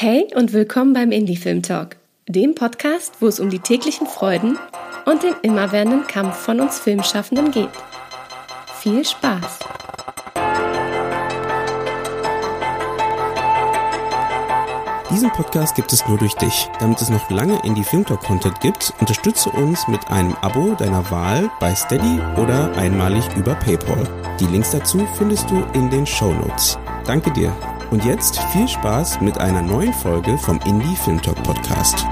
[0.00, 1.96] Hey und willkommen beim Indie Film Talk,
[2.28, 4.56] dem Podcast, wo es um die täglichen Freuden
[5.06, 7.68] und den immerwährenden Kampf von uns Filmschaffenden geht.
[8.80, 9.58] Viel Spaß!
[15.10, 16.68] Diesen Podcast gibt es nur durch dich.
[16.78, 21.10] Damit es noch lange Indie Film Talk Content gibt, unterstütze uns mit einem Abo deiner
[21.10, 24.08] Wahl bei Steady oder einmalig über PayPal.
[24.38, 26.78] Die Links dazu findest du in den Show Notes.
[27.04, 27.52] Danke dir.
[27.90, 32.04] Und jetzt viel Spaß mit einer neuen Folge vom Indie Film Talk Podcast.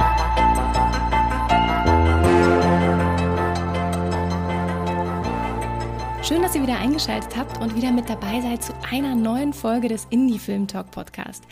[6.27, 9.89] Schön, dass ihr wieder eingeschaltet habt und wieder mit dabei seid zu einer neuen Folge
[9.89, 11.45] des Indie Film Talk Podcast.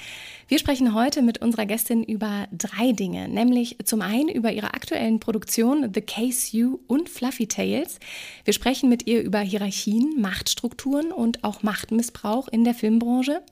[0.48, 5.20] Wir sprechen heute mit unserer Gästin über drei Dinge, nämlich zum einen über ihre aktuellen
[5.20, 7.98] Produktionen The Case You und Fluffy Tales.
[8.45, 13.42] Wir sprechen mit ihr über Hierarchien, Machtstrukturen und auch Machtmissbrauch in der Filmbranche.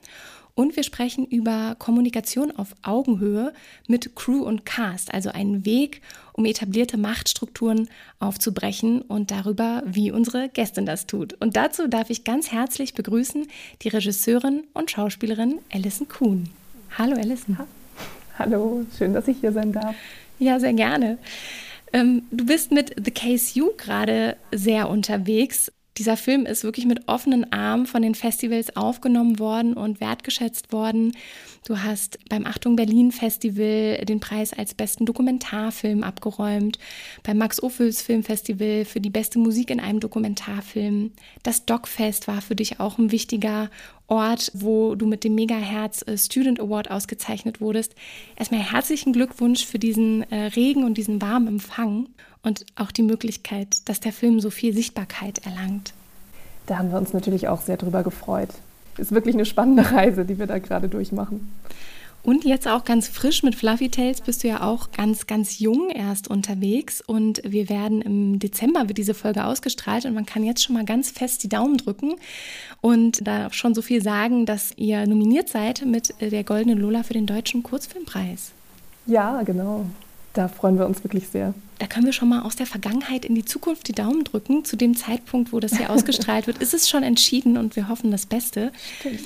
[0.54, 3.54] Und wir sprechen über Kommunikation auf Augenhöhe
[3.88, 6.02] mit Crew und Cast, also einen Weg,
[6.34, 11.34] um etablierte Machtstrukturen aufzubrechen und darüber, wie unsere Gästin das tut.
[11.40, 13.46] Und dazu darf ich ganz herzlich begrüßen
[13.80, 16.50] die Regisseurin und Schauspielerin Alison Kuhn.
[16.98, 17.58] Hallo Alison.
[18.38, 19.94] Hallo, schön, dass ich hier sein darf.
[20.38, 21.18] Ja, sehr gerne.
[21.92, 25.70] Ähm, du bist mit The Case You gerade sehr unterwegs.
[25.98, 31.12] Dieser Film ist wirklich mit offenen Armen von den Festivals aufgenommen worden und wertgeschätzt worden.
[31.66, 36.78] Du hast beim Achtung Berlin Festival den Preis als besten Dokumentarfilm abgeräumt,
[37.22, 41.12] beim Max Ophüls Filmfestival für die beste Musik in einem Dokumentarfilm.
[41.42, 43.70] Das Docfest war für dich auch ein wichtiger
[44.08, 47.94] Ort, wo du mit dem Megaherz äh, Student Award ausgezeichnet wurdest.
[48.36, 52.08] Erstmal herzlichen Glückwunsch für diesen äh, regen und diesen warmen Empfang
[52.42, 55.92] und auch die Möglichkeit, dass der Film so viel Sichtbarkeit erlangt.
[56.66, 58.50] Da haben wir uns natürlich auch sehr drüber gefreut.
[58.98, 61.52] Ist wirklich eine spannende Reise, die wir da gerade durchmachen.
[62.24, 65.90] Und jetzt auch ganz frisch mit Fluffy Tales bist du ja auch ganz, ganz jung
[65.90, 67.00] erst unterwegs.
[67.00, 70.84] Und wir werden im Dezember wird diese Folge ausgestrahlt und man kann jetzt schon mal
[70.84, 72.14] ganz fest die Daumen drücken
[72.80, 77.14] und da schon so viel sagen, dass ihr nominiert seid mit der Goldenen Lola für
[77.14, 78.52] den Deutschen Kurzfilmpreis.
[79.06, 79.86] Ja, genau.
[80.32, 81.54] Da freuen wir uns wirklich sehr.
[81.78, 84.64] Da können wir schon mal aus der Vergangenheit in die Zukunft die Daumen drücken.
[84.64, 88.10] Zu dem Zeitpunkt, wo das hier ausgestrahlt wird, ist es schon entschieden und wir hoffen
[88.10, 88.72] das Beste.
[89.00, 89.20] Stimmt.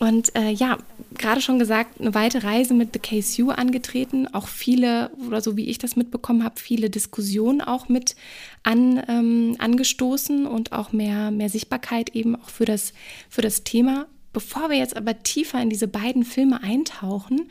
[0.00, 0.78] Und äh, ja,
[1.18, 4.26] gerade schon gesagt, eine weite Reise mit The Case U angetreten.
[4.32, 8.16] Auch viele, oder so wie ich das mitbekommen habe, viele Diskussionen auch mit
[8.62, 12.94] an, ähm, angestoßen und auch mehr, mehr Sichtbarkeit eben auch für das,
[13.28, 14.06] für das Thema.
[14.32, 17.50] Bevor wir jetzt aber tiefer in diese beiden Filme eintauchen,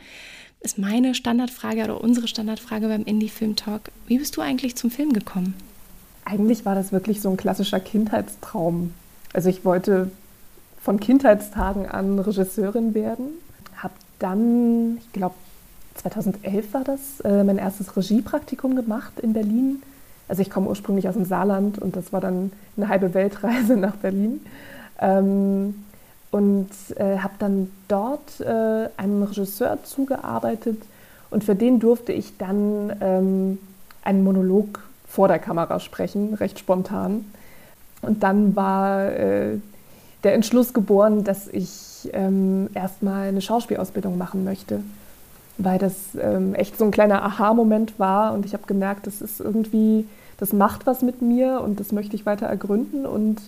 [0.60, 3.90] ist meine Standardfrage oder unsere Standardfrage beim Indie-Film Talk.
[4.06, 5.54] Wie bist du eigentlich zum Film gekommen?
[6.24, 8.92] Eigentlich war das wirklich so ein klassischer Kindheitstraum.
[9.32, 10.10] Also ich wollte
[10.82, 13.28] von Kindheitstagen an Regisseurin werden.
[13.76, 15.34] Habe dann, ich glaube
[15.94, 19.82] 2011 war das, äh, mein erstes Regiepraktikum gemacht in Berlin.
[20.28, 23.96] Also ich komme ursprünglich aus dem Saarland und das war dann eine halbe Weltreise nach
[23.96, 24.40] Berlin.
[25.00, 25.74] Ähm,
[26.30, 30.80] und äh, habe dann dort äh, einem Regisseur zugearbeitet
[31.30, 33.58] und für den durfte ich dann ähm,
[34.02, 37.24] einen Monolog vor der Kamera sprechen, recht spontan.
[38.02, 39.58] Und dann war äh,
[40.24, 44.80] der Entschluss geboren, dass ich ähm, erstmal eine Schauspielausbildung machen möchte,
[45.58, 49.40] weil das ähm, echt so ein kleiner Aha-Moment war und ich habe gemerkt, das ist
[49.40, 50.06] irgendwie,
[50.38, 53.40] das macht was mit mir und das möchte ich weiter ergründen und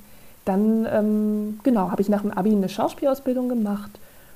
[0.45, 3.91] dann ähm, genau, habe ich nach dem Abi eine Schauspielausbildung gemacht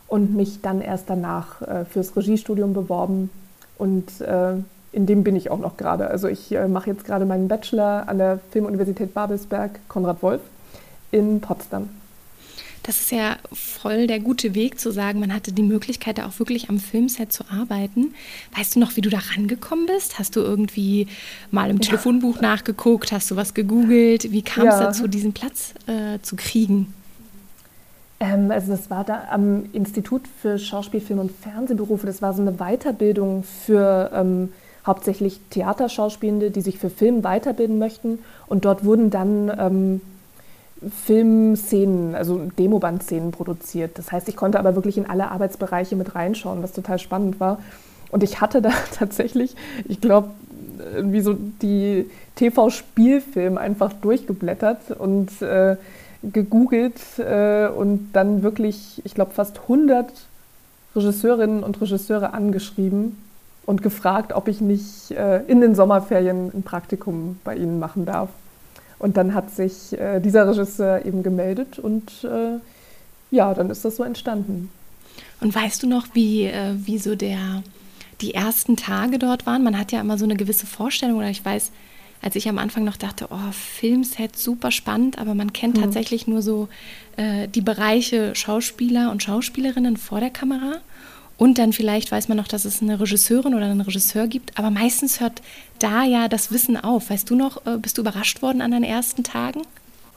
[0.08, 3.30] und mich dann erst danach äh, fürs Regiestudium beworben.
[3.78, 4.54] Und äh,
[4.92, 6.08] in dem bin ich auch noch gerade.
[6.08, 10.40] Also ich äh, mache jetzt gerade meinen Bachelor an der Filmuniversität Babelsberg Konrad Wolf
[11.10, 11.88] in Potsdam
[12.86, 16.38] das ist ja voll der gute Weg zu sagen, man hatte die Möglichkeit, da auch
[16.38, 18.14] wirklich am Filmset zu arbeiten.
[18.56, 20.20] Weißt du noch, wie du da rangekommen bist?
[20.20, 21.08] Hast du irgendwie
[21.50, 21.82] mal im ja.
[21.82, 23.10] Telefonbuch nachgeguckt?
[23.10, 24.30] Hast du was gegoogelt?
[24.30, 24.84] Wie kam es ja.
[24.84, 26.94] dazu, diesen Platz äh, zu kriegen?
[28.20, 32.06] Ähm, also das war da am Institut für Schauspiel, Film und Fernsehberufe.
[32.06, 34.52] Das war so eine Weiterbildung für ähm,
[34.86, 38.20] hauptsächlich Theaterschauspielende, die sich für Film weiterbilden möchten.
[38.46, 40.00] Und dort wurden dann ähm,
[41.04, 43.98] Filmszenen, also Demoband-Szenen produziert.
[43.98, 47.58] Das heißt, ich konnte aber wirklich in alle Arbeitsbereiche mit reinschauen, was total spannend war.
[48.10, 49.54] Und ich hatte da tatsächlich,
[49.86, 50.30] ich glaube,
[51.00, 55.76] wie so die TV-Spielfilm einfach durchgeblättert und äh,
[56.22, 60.10] gegoogelt äh, und dann wirklich, ich glaube, fast 100
[60.94, 63.18] Regisseurinnen und Regisseure angeschrieben
[63.64, 68.28] und gefragt, ob ich nicht äh, in den Sommerferien ein Praktikum bei ihnen machen darf.
[68.98, 72.58] Und dann hat sich äh, dieser Regisseur eben gemeldet und äh,
[73.30, 74.70] ja, dann ist das so entstanden.
[75.40, 77.62] Und weißt du noch, wie, äh, wie so der,
[78.20, 79.62] die ersten Tage dort waren?
[79.62, 81.70] Man hat ja immer so eine gewisse Vorstellung, oder ich weiß,
[82.22, 85.82] als ich am Anfang noch dachte, oh, Filmset super spannend, aber man kennt mhm.
[85.82, 86.68] tatsächlich nur so
[87.16, 90.78] äh, die Bereiche Schauspieler und Schauspielerinnen vor der Kamera.
[91.38, 94.58] Und dann vielleicht weiß man noch, dass es eine Regisseurin oder einen Regisseur gibt.
[94.58, 95.42] Aber meistens hört
[95.78, 97.10] da ja das Wissen auf.
[97.10, 99.62] Weißt du noch, äh, bist du überrascht worden an deinen ersten Tagen?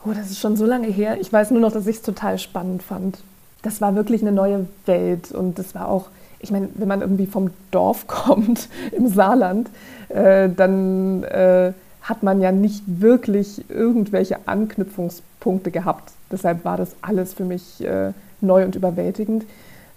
[0.04, 1.18] Oh, das ist schon so lange her.
[1.20, 3.18] Ich weiß nur noch, dass ich es total spannend fand.
[3.62, 5.30] Das war wirklich eine neue Welt.
[5.32, 6.06] Und das war auch,
[6.38, 9.68] ich meine, wenn man irgendwie vom Dorf kommt im Saarland,
[10.08, 16.12] äh, dann äh, hat man ja nicht wirklich irgendwelche Anknüpfungspunkte gehabt.
[16.32, 19.44] Deshalb war das alles für mich äh, neu und überwältigend.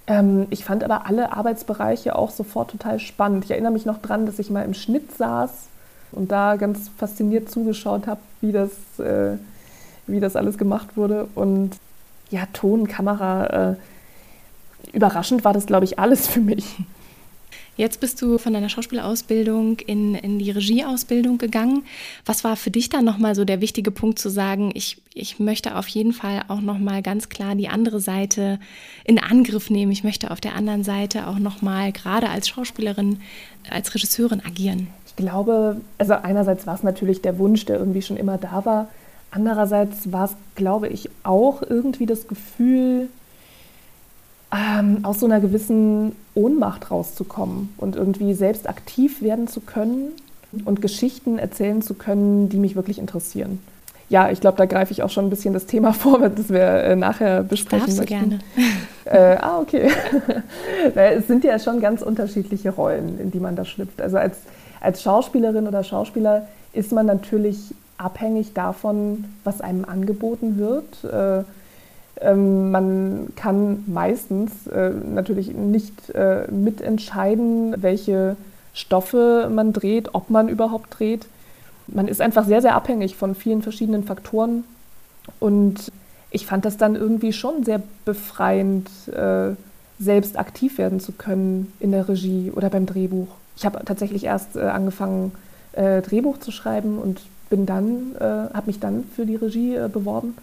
[0.07, 3.45] Ähm, ich fand aber alle Arbeitsbereiche auch sofort total spannend.
[3.45, 5.51] Ich erinnere mich noch daran, dass ich mal im Schnitt saß
[6.11, 9.37] und da ganz fasziniert zugeschaut habe, wie das, äh,
[10.07, 11.27] wie das alles gemacht wurde.
[11.35, 11.71] Und
[12.29, 13.75] ja, Ton, Kamera, äh,
[14.91, 16.77] überraschend war das, glaube ich, alles für mich.
[17.75, 21.83] Jetzt bist du von deiner Schauspielausbildung in, in die Regieausbildung gegangen.
[22.23, 25.75] Was war für dich dann nochmal so der wichtige Punkt zu sagen, ich, ich möchte
[25.75, 28.59] auf jeden Fall auch nochmal ganz klar die andere Seite
[29.05, 29.91] in Angriff nehmen.
[29.91, 33.19] Ich möchte auf der anderen Seite auch nochmal gerade als Schauspielerin,
[33.69, 34.87] als Regisseurin agieren.
[35.07, 38.89] Ich glaube, also einerseits war es natürlich der Wunsch, der irgendwie schon immer da war.
[39.31, 43.09] Andererseits war es, glaube ich, auch irgendwie das Gefühl,
[44.53, 50.11] ähm, aus so einer gewissen Ohnmacht rauszukommen und irgendwie selbst aktiv werden zu können
[50.65, 53.59] und Geschichten erzählen zu können, die mich wirklich interessieren.
[54.09, 56.61] Ja, ich glaube, da greife ich auch schon ein bisschen das Thema vor, das wir
[56.61, 58.29] äh, nachher besprechen das darfst möchten.
[58.29, 58.39] Du
[59.05, 59.35] gerne.
[59.35, 59.89] Äh, ah, okay.
[60.95, 64.01] es sind ja schon ganz unterschiedliche Rollen, in die man da schlüpft.
[64.01, 64.37] Also als,
[64.81, 71.03] als Schauspielerin oder Schauspieler ist man natürlich abhängig davon, was einem angeboten wird.
[71.03, 71.43] Äh,
[72.21, 78.35] man kann meistens äh, natürlich nicht äh, mitentscheiden, welche
[78.73, 81.25] Stoffe man dreht, ob man überhaupt dreht.
[81.87, 84.63] Man ist einfach sehr, sehr abhängig von vielen verschiedenen Faktoren.
[85.39, 85.91] Und
[86.31, 89.55] ich fand das dann irgendwie schon sehr befreiend, äh,
[89.99, 93.27] selbst aktiv werden zu können in der Regie oder beim Drehbuch.
[93.55, 95.31] Ich habe tatsächlich erst angefangen,
[95.71, 100.35] Drehbuch zu schreiben und bin dann, habe mich dann für die Regie beworben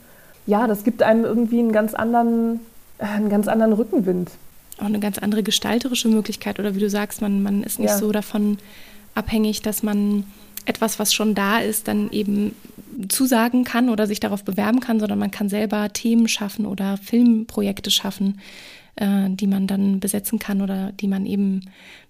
[0.46, 2.60] ja, das gibt einem irgendwie einen ganz anderen,
[2.98, 4.30] äh, einen ganz anderen Rückenwind.
[4.78, 6.58] Auch eine ganz andere gestalterische Möglichkeit.
[6.58, 7.98] Oder wie du sagst, man, man ist nicht ja.
[7.98, 8.58] so davon
[9.14, 10.24] abhängig, dass man
[10.64, 12.54] etwas, was schon da ist, dann eben
[13.08, 17.90] zusagen kann oder sich darauf bewerben kann, sondern man kann selber Themen schaffen oder Filmprojekte
[17.90, 18.40] schaffen,
[18.96, 21.62] äh, die man dann besetzen kann oder die man eben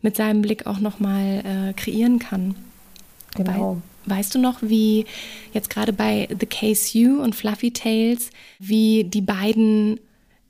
[0.02, 2.54] mit seinem Blick auch nochmal äh, kreieren kann.
[3.34, 3.80] Genau.
[4.06, 5.04] Weißt du noch, wie
[5.52, 10.00] jetzt gerade bei The Case You und Fluffy Tales, wie die beiden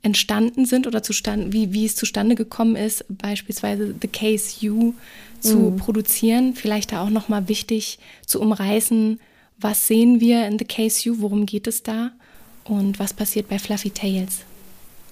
[0.03, 4.93] entstanden sind oder zustande, wie, wie es zustande gekommen ist, beispielsweise The Case You
[5.39, 5.77] zu mhm.
[5.77, 6.55] produzieren?
[6.55, 9.19] Vielleicht da auch nochmal wichtig zu umreißen,
[9.59, 12.11] was sehen wir in The Case You, worum geht es da
[12.63, 14.39] und was passiert bei Fluffy Tales?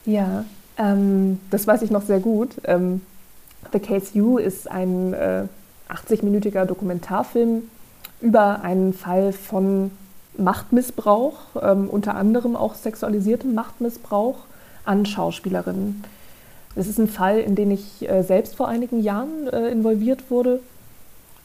[0.05, 0.45] Ja,
[0.77, 2.51] ähm, das weiß ich noch sehr gut.
[2.63, 3.01] Ähm,
[3.73, 5.43] The Case You ist ein äh,
[5.89, 7.63] 80-minütiger Dokumentarfilm
[8.21, 9.91] über einen Fall von
[10.37, 14.37] Machtmissbrauch, ähm, unter anderem auch sexualisiertem Machtmissbrauch
[14.85, 16.03] an Schauspielerinnen.
[16.75, 20.59] Das ist ein Fall, in den ich äh, selbst vor einigen Jahren äh, involviert wurde.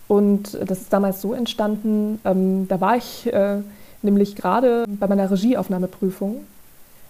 [0.06, 3.60] Und das ist damals so entstanden, ähm, da war ich äh,
[4.02, 6.44] nämlich gerade bei meiner Regieaufnahmeprüfung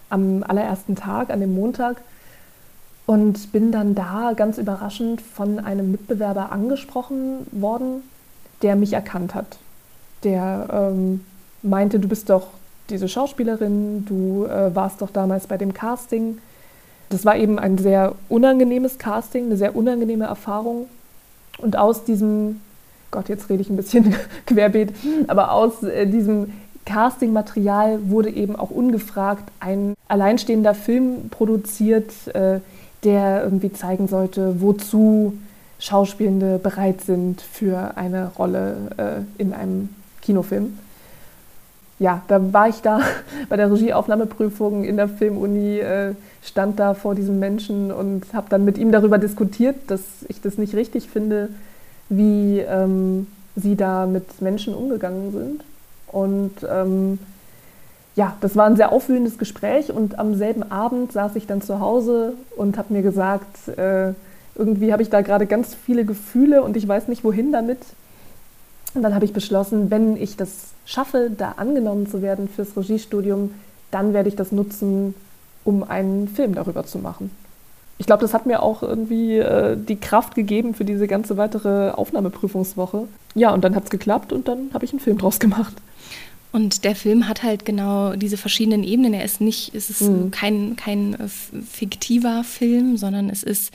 [0.09, 2.01] am allerersten Tag, an dem Montag,
[3.05, 8.01] und bin dann da ganz überraschend von einem Mitbewerber angesprochen worden,
[8.61, 9.57] der mich erkannt hat.
[10.25, 11.21] Der ähm,
[11.61, 12.47] meinte, du bist doch
[12.89, 16.39] diese Schauspielerin, du äh, warst doch damals bei dem Casting.
[17.09, 20.87] Das war eben ein sehr unangenehmes Casting, eine sehr unangenehme Erfahrung.
[21.57, 22.61] Und aus diesem,
[23.11, 24.15] Gott, jetzt rede ich ein bisschen
[24.45, 24.93] querbeet,
[25.27, 26.53] aber aus äh, diesem
[26.85, 32.59] Casting-Material wurde eben auch ungefragt ein alleinstehender Film produziert, äh,
[33.03, 35.37] der irgendwie zeigen sollte, wozu
[35.79, 39.89] Schauspielende bereit sind für eine Rolle äh, in einem
[40.25, 40.77] Kinofilm.
[41.97, 42.99] Ja, da war ich da
[43.49, 46.13] bei der Regieaufnahmeprüfung in der Filmuni, äh,
[46.43, 50.57] stand da vor diesem Menschen und habe dann mit ihm darüber diskutiert, dass ich das
[50.57, 51.49] nicht richtig finde,
[52.09, 55.63] wie ähm, sie da mit Menschen umgegangen sind.
[56.07, 57.19] Und ähm,
[58.15, 61.79] ja, das war ein sehr aufwühlendes Gespräch und am selben Abend saß ich dann zu
[61.79, 64.13] Hause und habe mir gesagt, äh,
[64.55, 67.79] irgendwie habe ich da gerade ganz viele Gefühle und ich weiß nicht, wohin damit.
[68.95, 73.51] Und dann habe ich beschlossen, wenn ich das schaffe, da angenommen zu werden fürs Regiestudium,
[73.91, 75.13] dann werde ich das nutzen,
[75.63, 77.29] um einen Film darüber zu machen.
[77.97, 81.91] ich glaube, das hat mir auch irgendwie äh, die Kraft gegeben für diese ganze weitere
[81.91, 83.07] Aufnahmeprüfungswoche.
[83.35, 85.73] Ja, und dann hat es geklappt und dann habe ich einen Film draus gemacht.
[86.51, 89.13] Und der Film hat halt genau diese verschiedenen Ebenen.
[89.13, 90.31] Er ist nicht, es ist mhm.
[90.31, 93.73] kein, kein äh, fiktiver Film, sondern es ist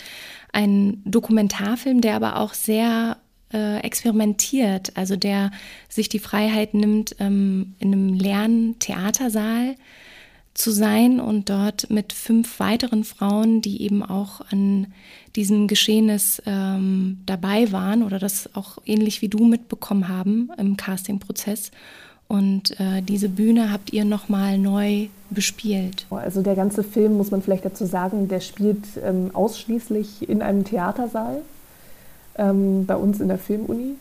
[0.53, 3.19] ein Dokumentarfilm, der aber auch sehr
[3.53, 5.51] äh, experimentiert, also der
[5.89, 9.77] sich die Freiheit nimmt, ähm, in einem leeren Theatersaal
[10.55, 14.89] zu sein und dort mit fünf weiteren Frauen, die eben auch an
[15.37, 21.71] diesem Geschehnis ähm, dabei waren oder das auch ähnlich wie du mitbekommen haben im Castingprozess.
[22.27, 26.07] Und äh, diese Bühne habt ihr nochmal neu bespielt.
[26.11, 30.65] Also der ganze Film, muss man vielleicht dazu sagen, der spielt ähm, ausschließlich in einem
[30.65, 31.43] Theatersaal
[32.41, 33.95] ähm, bei uns in der Filmuni.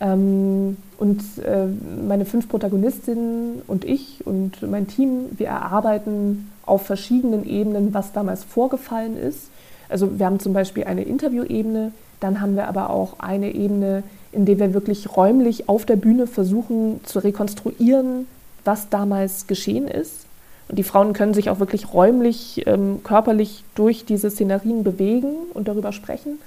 [0.00, 1.66] Ähm, und äh,
[2.06, 8.44] meine fünf Protagonistinnen und ich und mein Team, wir erarbeiten auf verschiedenen Ebenen, was damals
[8.44, 9.48] vorgefallen ist.
[9.88, 14.02] Also wir haben zum Beispiel eine Interviewebene, dann haben wir aber auch eine Ebene,
[14.32, 18.26] in der wir wirklich räumlich auf der Bühne versuchen zu rekonstruieren,
[18.64, 20.26] was damals geschehen ist.
[20.68, 25.68] Und die Frauen können sich auch wirklich räumlich, ähm, körperlich durch diese Szenarien bewegen und
[25.68, 26.38] darüber sprechen.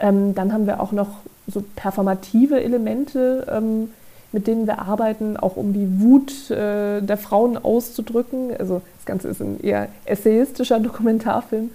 [0.00, 3.90] Ähm, dann haben wir auch noch so performative Elemente, ähm,
[4.32, 8.50] mit denen wir arbeiten, auch um die Wut äh, der Frauen auszudrücken.
[8.58, 11.70] Also das Ganze ist ein eher essayistischer Dokumentarfilm.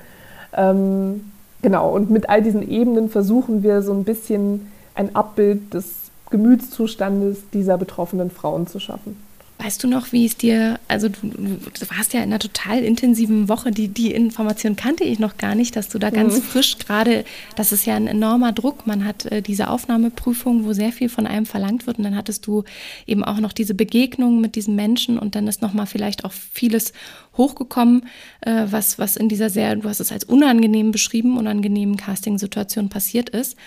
[0.53, 6.05] Ähm, genau, und mit all diesen Ebenen versuchen wir so ein bisschen ein Abbild des
[6.29, 9.17] Gemütszustandes dieser betroffenen Frauen zu schaffen.
[9.65, 13.49] Weißt du noch, wie es dir, also du, du, warst ja in einer total intensiven
[13.49, 16.41] Woche, die, die Information kannte ich noch gar nicht, dass du da ganz mhm.
[16.43, 20.91] frisch gerade, das ist ja ein enormer Druck, man hat äh, diese Aufnahmeprüfung, wo sehr
[20.91, 22.63] viel von einem verlangt wird und dann hattest du
[23.07, 26.93] eben auch noch diese Begegnung mit diesen Menschen und dann ist nochmal vielleicht auch vieles
[27.35, 28.05] hochgekommen,
[28.41, 33.31] äh, was, was in dieser sehr, du hast es als unangenehm beschrieben, unangenehmen Casting-Situation passiert
[33.31, 33.57] ist.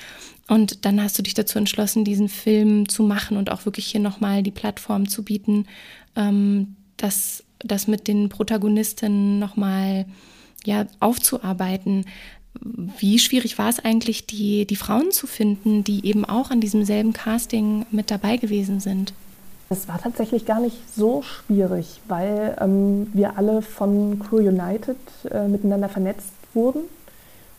[0.49, 4.01] Und dann hast du dich dazu entschlossen, diesen Film zu machen und auch wirklich hier
[4.01, 5.67] nochmal die Plattform zu bieten,
[6.17, 10.07] ähm, das, das mit den Protagonistinnen nochmal
[10.65, 12.07] ja, aufzuarbeiten.
[12.61, 16.85] Wie schwierig war es eigentlich, die, die Frauen zu finden, die eben auch an diesem
[16.85, 19.13] selben Casting mit dabei gewesen sind?
[19.69, 24.97] Es war tatsächlich gar nicht so schwierig, weil ähm, wir alle von Crew United
[25.31, 26.81] äh, miteinander vernetzt wurden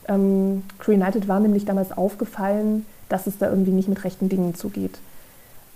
[0.10, 4.56] ähm, Crew United war nämlich damals aufgefallen, dass es da irgendwie nicht mit rechten Dingen
[4.56, 4.98] zugeht.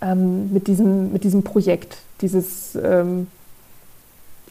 [0.02, 3.28] Ähm, mit, diesem, mit diesem Projekt, dieses ähm,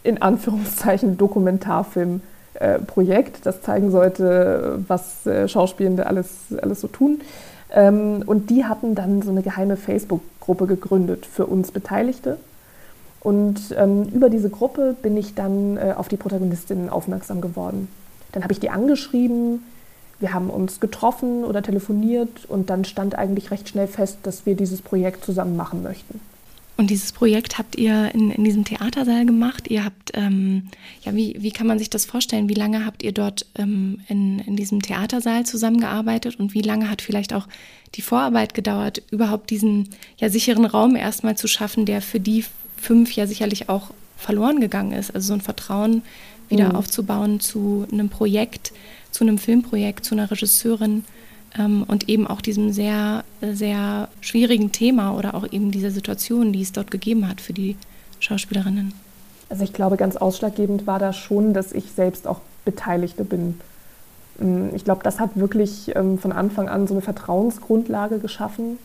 [0.02, 7.20] in Anführungszeichen Dokumentarfilm-Projekt, äh, das zeigen sollte, was äh, Schauspielende alles, alles so tun.
[7.70, 12.38] Ähm, und die hatten dann so eine geheime Facebook-Gruppe gegründet für uns Beteiligte.
[13.20, 17.86] Und ähm, über diese Gruppe bin ich dann äh, auf die Protagonistinnen aufmerksam geworden.
[18.32, 19.62] Dann habe ich die angeschrieben,
[20.22, 24.54] wir haben uns getroffen oder telefoniert und dann stand eigentlich recht schnell fest, dass wir
[24.54, 26.20] dieses Projekt zusammen machen möchten.
[26.78, 29.68] Und dieses Projekt habt ihr in, in diesem Theatersaal gemacht.
[29.68, 30.68] Ihr habt, ähm,
[31.02, 32.48] ja, wie, wie kann man sich das vorstellen?
[32.48, 37.02] Wie lange habt ihr dort ähm, in, in diesem Theatersaal zusammengearbeitet und wie lange hat
[37.02, 37.46] vielleicht auch
[37.94, 42.44] die Vorarbeit gedauert, überhaupt diesen ja, sicheren Raum erstmal zu schaffen, der für die
[42.78, 45.14] fünf ja sicherlich auch verloren gegangen ist?
[45.14, 46.02] Also so ein Vertrauen
[46.48, 46.76] wieder mhm.
[46.76, 48.72] aufzubauen zu einem Projekt,
[49.12, 51.04] zu einem Filmprojekt, zu einer Regisseurin
[51.56, 56.62] ähm, und eben auch diesem sehr, sehr schwierigen Thema oder auch eben dieser Situation, die
[56.62, 57.76] es dort gegeben hat für die
[58.18, 58.92] Schauspielerinnen.
[59.48, 63.60] Also ich glaube, ganz ausschlaggebend war da schon, dass ich selbst auch Beteiligte bin.
[64.40, 68.78] Ähm, ich glaube, das hat wirklich ähm, von Anfang an so eine Vertrauensgrundlage geschaffen.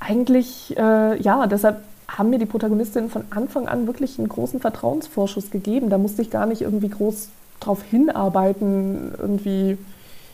[0.00, 5.50] Eigentlich, äh, ja, deshalb haben mir die Protagonistinnen von Anfang an wirklich einen großen Vertrauensvorschuss
[5.50, 5.90] gegeben.
[5.90, 7.28] Da musste ich gar nicht irgendwie groß
[7.60, 9.78] darauf hinarbeiten, irgendwie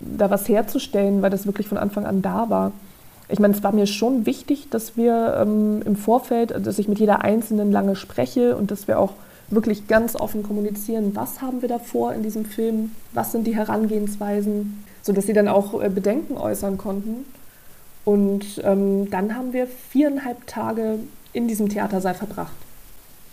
[0.01, 2.73] da was herzustellen, weil das wirklich von Anfang an da war.
[3.29, 6.99] Ich meine, es war mir schon wichtig, dass wir ähm, im Vorfeld, dass ich mit
[6.99, 9.15] jeder Einzelnen lange spreche und dass wir auch
[9.49, 13.55] wirklich ganz offen kommunizieren, was haben wir da vor in diesem Film, was sind die
[13.55, 17.25] Herangehensweisen, sodass sie dann auch äh, Bedenken äußern konnten.
[18.05, 20.99] Und ähm, dann haben wir viereinhalb Tage
[21.33, 22.53] in diesem Theatersaal verbracht.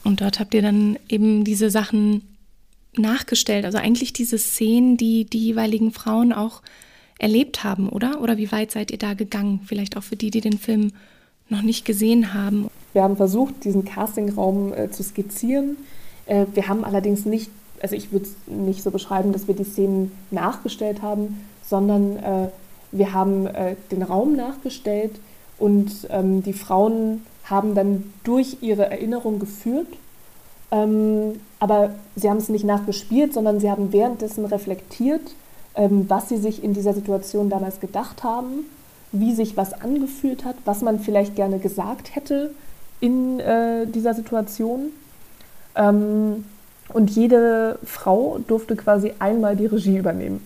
[0.04, 2.31] Und dort habt ihr dann eben diese Sachen
[2.98, 6.62] nachgestellt, also eigentlich diese Szenen, die die jeweiligen Frauen auch
[7.20, 8.22] erlebt haben, oder?
[8.22, 9.62] Oder wie weit seid ihr da gegangen?
[9.66, 10.92] Vielleicht auch für die, die den Film
[11.50, 12.70] noch nicht gesehen haben.
[12.94, 15.78] Wir haben versucht, diesen Castingraum äh, zu skizzieren.
[16.26, 19.64] Äh, wir haben allerdings nicht, also ich würde es nicht so beschreiben, dass wir die
[19.64, 22.48] Szenen nachgestellt haben, sondern äh,
[22.92, 25.12] wir haben äh, den Raum nachgestellt
[25.58, 29.88] und ähm, die Frauen haben dann durch ihre Erinnerung geführt
[30.72, 35.22] Ähm, aber sie haben es nicht nachgespielt, sondern sie haben währenddessen reflektiert,
[35.76, 38.66] ähm, was sie sich in dieser Situation damals gedacht haben,
[39.12, 42.52] wie sich was angefühlt hat, was man vielleicht gerne gesagt hätte
[43.02, 44.92] in äh, dieser Situation.
[45.76, 46.46] Ähm,
[46.94, 50.46] und jede Frau durfte quasi einmal die Regie übernehmen.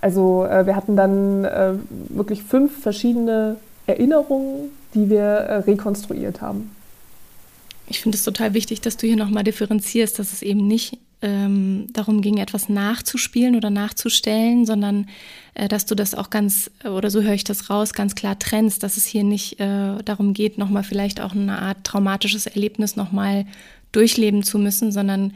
[0.00, 1.72] Also äh, wir hatten dann äh,
[2.08, 6.70] wirklich fünf verschiedene Erinnerungen, die wir äh, rekonstruiert haben.
[7.88, 11.86] Ich finde es total wichtig, dass du hier nochmal differenzierst, dass es eben nicht ähm,
[11.92, 15.06] darum ging, etwas nachzuspielen oder nachzustellen, sondern
[15.54, 18.82] äh, dass du das auch ganz, oder so höre ich das raus, ganz klar trennst,
[18.82, 23.46] dass es hier nicht äh, darum geht, nochmal vielleicht auch eine Art traumatisches Erlebnis nochmal
[23.90, 25.32] durchleben zu müssen, sondern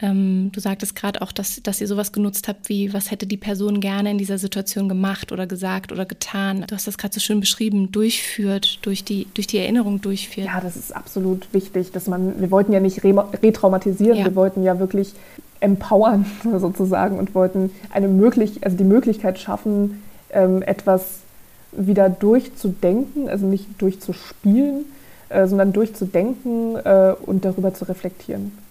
[0.00, 3.36] ähm, du sagtest gerade auch, dass, dass ihr sowas genutzt habt wie, was hätte die
[3.36, 6.64] Person gerne in dieser Situation gemacht oder gesagt oder getan.
[6.66, 10.48] Du hast das gerade so schön beschrieben, durchführt, durch die, durch die Erinnerung durchführt.
[10.48, 14.24] Ja, das ist absolut wichtig, dass man, wir wollten ja nicht re retraumatisieren, ja.
[14.24, 15.12] wir wollten ja wirklich
[15.60, 16.26] empowern
[16.58, 21.20] sozusagen und wollten eine möglich, also die Möglichkeit schaffen, ähm, etwas
[21.70, 24.86] wieder durchzudenken, also nicht durchzuspielen,
[25.28, 28.63] äh, sondern durchzudenken äh, und darüber zu reflektieren.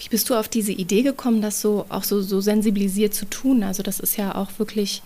[0.00, 3.62] Wie bist du auf diese Idee gekommen, das so auch so, so sensibilisiert zu tun?
[3.62, 5.02] Also das ist ja auch wirklich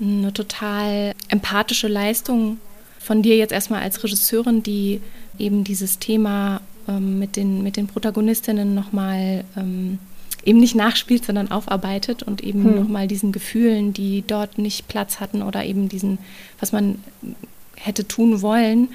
[0.00, 2.58] eine total empathische Leistung
[2.98, 5.02] von dir jetzt erstmal als Regisseurin, die
[5.38, 9.98] eben dieses Thema ähm, mit, den, mit den Protagonistinnen nochmal ähm,
[10.44, 12.76] eben nicht nachspielt, sondern aufarbeitet und eben hm.
[12.76, 16.18] nochmal diesen Gefühlen, die dort nicht Platz hatten oder eben diesen,
[16.58, 17.02] was man
[17.80, 18.88] hätte tun wollen,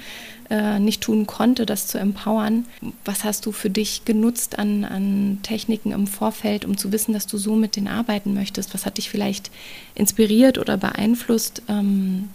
[0.50, 2.66] äh, nicht tun konnte, das zu empowern.
[3.04, 7.26] Was hast du für dich genutzt an, an Techniken im Vorfeld, um zu wissen, dass
[7.26, 8.74] du so mit denen arbeiten möchtest?
[8.74, 9.50] Was hat dich vielleicht
[9.94, 11.62] inspiriert oder beeinflusst?
[11.68, 12.28] Ähm,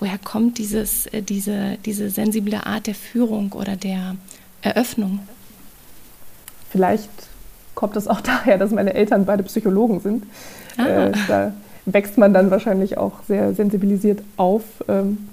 [0.00, 4.16] woher kommt dieses, äh, diese, diese sensible Art der Führung oder der
[4.62, 5.20] Eröffnung?
[6.70, 7.10] Vielleicht
[7.74, 10.24] kommt es auch daher, dass meine Eltern beide Psychologen sind.
[10.76, 11.06] Ah.
[11.06, 11.52] Äh, da
[11.84, 14.62] wächst man dann wahrscheinlich auch sehr sensibilisiert auf.
[14.88, 15.28] Ähm,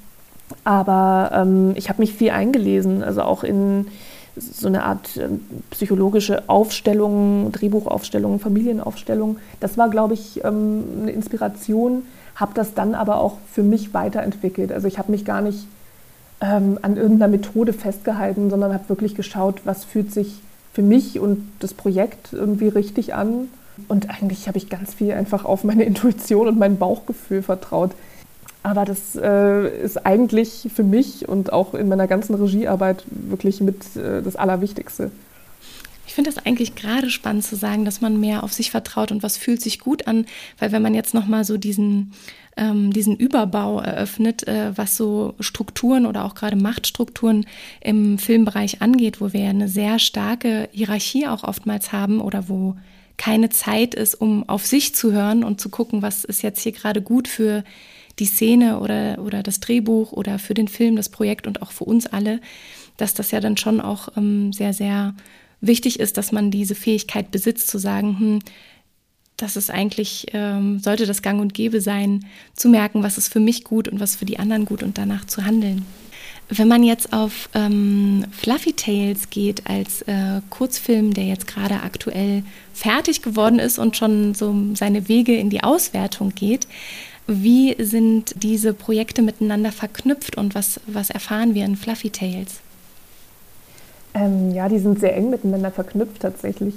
[0.64, 3.88] aber ähm, ich habe mich viel eingelesen, also auch in
[4.36, 5.28] so eine Art äh,
[5.72, 9.38] psychologische Aufstellung, Drehbuchaufstellung, Familienaufstellung.
[9.60, 12.04] Das war, glaube ich, ähm, eine Inspiration,
[12.36, 14.72] habe das dann aber auch für mich weiterentwickelt.
[14.72, 15.68] Also ich habe mich gar nicht
[16.42, 20.40] ähm, an irgendeiner Methode festgehalten, sondern habe wirklich geschaut, was fühlt sich
[20.74, 23.50] für mich und das Projekt irgendwie richtig an.
[23.88, 27.92] Und eigentlich habe ich ganz viel einfach auf meine Intuition und mein Bauchgefühl vertraut.
[28.62, 33.96] Aber das äh, ist eigentlich für mich und auch in meiner ganzen Regiearbeit wirklich mit
[33.96, 35.12] äh, das Allerwichtigste.
[36.10, 39.22] Ich finde das eigentlich gerade spannend zu sagen, dass man mehr auf sich vertraut und
[39.22, 40.26] was fühlt sich gut an,
[40.58, 42.14] weil wenn man jetzt nochmal so diesen,
[42.58, 47.46] ähm, diesen Überbau eröffnet, äh, was so Strukturen oder auch gerade Machtstrukturen
[47.80, 52.76] im Filmbereich angeht, wo wir eine sehr starke Hierarchie auch oftmals haben oder wo
[53.18, 56.72] keine Zeit ist, um auf sich zu hören und zu gucken, was ist jetzt hier
[56.72, 57.64] gerade gut für
[58.20, 61.86] die Szene oder, oder das Drehbuch oder für den Film, das Projekt und auch für
[61.86, 62.42] uns alle,
[62.98, 65.16] dass das ja dann schon auch ähm, sehr, sehr
[65.62, 68.40] wichtig ist, dass man diese Fähigkeit besitzt, zu sagen, hm,
[69.38, 73.40] das ist eigentlich, ähm, sollte das Gang und Gäbe sein, zu merken, was ist für
[73.40, 75.86] mich gut und was für die anderen gut und danach zu handeln.
[76.50, 82.44] Wenn man jetzt auf ähm, Fluffy Tales geht als äh, Kurzfilm, der jetzt gerade aktuell
[82.74, 86.68] fertig geworden ist und schon so seine Wege in die Auswertung geht,
[87.30, 92.60] wie sind diese Projekte miteinander verknüpft und was, was erfahren wir in Fluffy Tales?
[94.14, 96.74] Ähm, ja, die sind sehr eng miteinander verknüpft tatsächlich.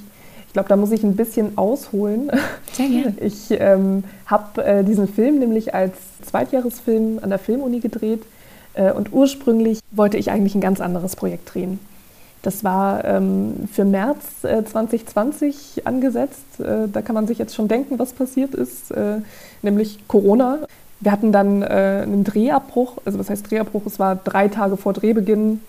[0.47, 2.31] Ich glaube, da muss ich ein bisschen ausholen.
[2.73, 3.15] Sehr gerne.
[3.21, 8.23] Ich ähm, habe äh, diesen Film nämlich als Zweitjahresfilm an der Filmuni gedreht
[8.75, 11.79] äh, und ursprünglich wollte ich eigentlich ein ganz anderes Projekt drehen.
[12.43, 16.61] Das war ähm, für März äh, 2020 angesetzt.
[16.61, 19.19] Äh, da kann man sich jetzt schon denken, was passiert ist, äh,
[19.63, 20.59] nämlich Corona.
[20.99, 23.87] Wir hatten dann äh, einen Drehabbruch, also was heißt Drehabbruch?
[23.87, 25.61] Es war drei Tage vor Drehbeginn.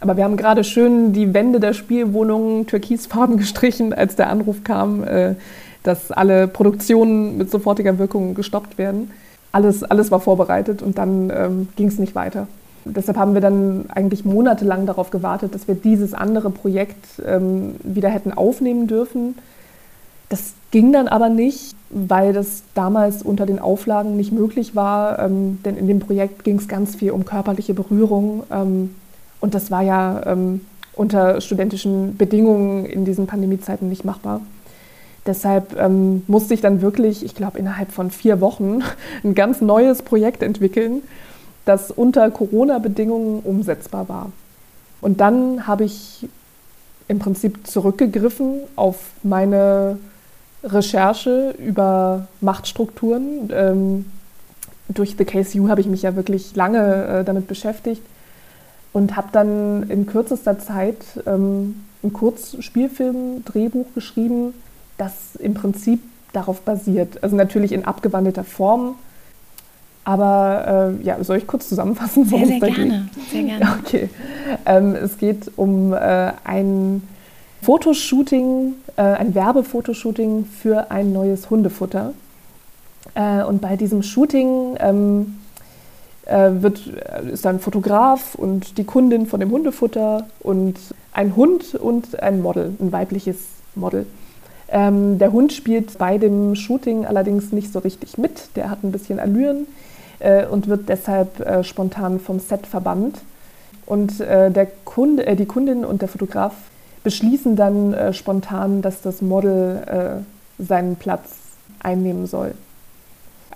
[0.00, 5.04] Aber wir haben gerade schön die Wände der Spielwohnung türkisfarben gestrichen, als der Anruf kam,
[5.04, 5.34] äh,
[5.82, 9.10] dass alle Produktionen mit sofortiger Wirkung gestoppt werden.
[9.52, 12.48] Alles, alles war vorbereitet und dann ähm, ging es nicht weiter.
[12.84, 18.08] Deshalb haben wir dann eigentlich monatelang darauf gewartet, dass wir dieses andere Projekt ähm, wieder
[18.08, 19.36] hätten aufnehmen dürfen.
[20.28, 25.58] Das ging dann aber nicht, weil das damals unter den Auflagen nicht möglich war, ähm,
[25.64, 28.94] denn in dem Projekt ging es ganz viel um körperliche Berührung ähm,
[29.40, 30.62] und das war ja ähm,
[30.94, 34.40] unter studentischen Bedingungen in diesen Pandemiezeiten nicht machbar.
[35.26, 38.80] Deshalb ähm, musste ich dann wirklich, ich glaube, innerhalb von vier Wochen
[39.24, 41.02] ein ganz neues Projekt entwickeln
[41.64, 44.32] das unter Corona-Bedingungen umsetzbar war.
[45.00, 46.26] Und dann habe ich
[47.08, 49.98] im Prinzip zurückgegriffen auf meine
[50.64, 53.50] Recherche über Machtstrukturen.
[53.52, 54.06] Ähm,
[54.88, 58.02] durch The Case You habe ich mich ja wirklich lange äh, damit beschäftigt
[58.92, 64.54] und habe dann in kürzester Zeit ähm, ein Kurzspielfilm-Drehbuch geschrieben,
[64.98, 66.00] das im Prinzip
[66.32, 67.22] darauf basiert.
[67.22, 68.96] Also natürlich in abgewandelter Form.
[70.04, 72.24] Aber äh, ja, soll ich kurz zusammenfassen?
[72.24, 73.08] Sehr, sehr gerne.
[73.30, 73.68] Sehr gerne.
[73.84, 74.08] Okay.
[74.66, 77.02] Ähm, es geht um äh, ein
[77.62, 82.14] Fotoshooting, äh, ein Werbefotoshooting für ein neues Hundefutter.
[83.14, 85.38] Äh, und bei diesem Shooting ähm,
[86.26, 90.76] äh, wird, äh, ist ein Fotograf und die Kundin von dem Hundefutter und
[91.12, 93.38] ein Hund und ein Model, ein weibliches
[93.76, 94.06] Model.
[94.68, 98.56] Ähm, der Hund spielt bei dem Shooting allerdings nicht so richtig mit.
[98.56, 99.66] Der hat ein bisschen Allüren
[100.22, 103.18] äh, und wird deshalb äh, spontan vom Set verbannt.
[103.86, 106.54] Und äh, der Kunde, äh, die Kundin und der Fotograf
[107.02, 110.24] beschließen dann äh, spontan, dass das Model
[110.58, 111.30] seinen Platz
[111.80, 112.54] einnehmen soll.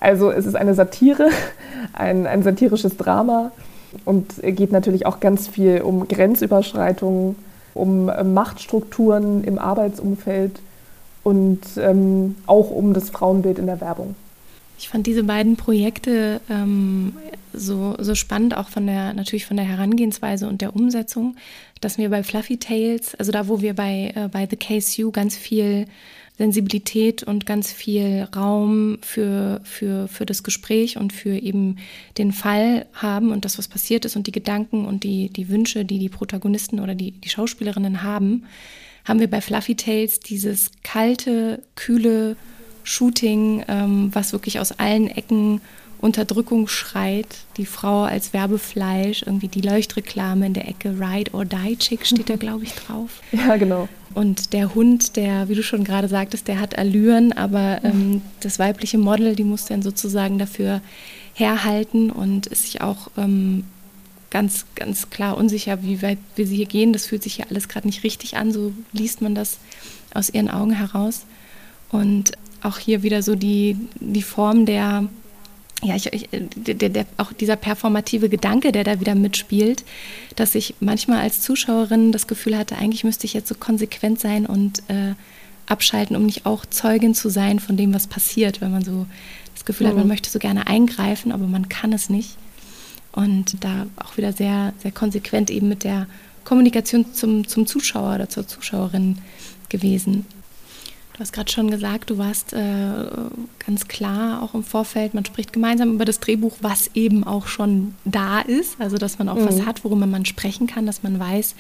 [0.01, 1.29] Also es ist eine Satire,
[1.93, 3.53] ein, ein satirisches Drama
[4.05, 7.37] und geht natürlich auch ganz viel um Grenzüberschreitungen,
[7.75, 10.59] um Machtstrukturen im Arbeitsumfeld
[11.23, 14.17] und ähm, auch um das Frauenbild in der Werbung.
[14.79, 17.15] Ich fand diese beiden Projekte ähm,
[17.53, 21.37] so, so spannend, auch von der, natürlich von der Herangehensweise und der Umsetzung,
[21.81, 25.37] dass wir bei Fluffy Tales, also da, wo wir bei, äh, bei The You ganz
[25.37, 25.87] viel
[26.37, 31.79] Sensibilität und ganz viel Raum für, für, für das Gespräch und für eben
[32.19, 35.87] den Fall haben und das, was passiert ist und die Gedanken und die, die Wünsche,
[35.87, 38.45] die die Protagonisten oder die, die Schauspielerinnen haben,
[39.07, 42.37] haben wir bei Fluffy Tales dieses kalte, kühle
[42.87, 45.61] Shooting, ähm, was wirklich aus allen Ecken
[45.99, 47.39] Unterdrückung schreit.
[47.57, 52.29] Die Frau als Werbefleisch, irgendwie die Leuchtreklame in der Ecke, Ride or Die Chick steht
[52.29, 53.23] da, glaube ich, drauf.
[53.33, 53.89] Ja, genau.
[54.15, 58.59] Und der Hund, der, wie du schon gerade sagtest, der hat Allüren, aber ähm, das
[58.59, 60.81] weibliche Model, die muss dann sozusagen dafür
[61.35, 63.65] herhalten und ist sich auch ähm,
[64.31, 66.93] ganz, ganz klar unsicher, wie weit wir sie hier gehen.
[66.93, 68.53] Das fühlt sich hier alles gerade nicht richtig an.
[68.53, 69.59] So liest man das
[70.15, 71.27] aus ihren Augen heraus.
[71.91, 75.05] Und auch hier wieder so die, die Form der,
[75.83, 79.85] ja, ich, ich, der, der, auch dieser performative Gedanke, der da wieder mitspielt,
[80.37, 84.47] dass ich manchmal als Zuschauerin das Gefühl hatte, eigentlich müsste ich jetzt so konsequent sein
[84.47, 85.15] und äh,
[85.67, 89.07] abschalten, um nicht auch Zeugin zu sein von dem, was passiert, wenn man so
[89.55, 89.91] das Gefühl mhm.
[89.91, 92.37] hat, man möchte so gerne eingreifen, aber man kann es nicht.
[93.13, 96.07] Und da auch wieder sehr, sehr konsequent eben mit der
[96.45, 99.19] Kommunikation zum, zum Zuschauer oder zur Zuschauerin
[99.69, 100.27] gewesen.
[101.17, 103.07] Du hast gerade schon gesagt, du warst äh,
[103.65, 107.95] ganz klar auch im Vorfeld, man spricht gemeinsam über das Drehbuch, was eben auch schon
[108.05, 109.47] da ist, also dass man auch mhm.
[109.47, 111.55] was hat, worüber man sprechen kann, dass man weiß,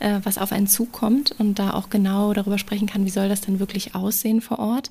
[0.00, 3.40] äh, was auf einen zukommt und da auch genau darüber sprechen kann, wie soll das
[3.40, 4.90] denn wirklich aussehen vor Ort.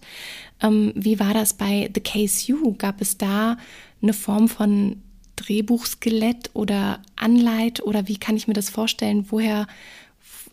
[0.64, 2.74] Ähm, wie war das bei The Case You?
[2.74, 3.58] Gab es da
[4.02, 5.00] eine Form von
[5.36, 9.28] Drehbuchskelett oder Anleit oder wie kann ich mir das vorstellen?
[9.30, 9.68] Woher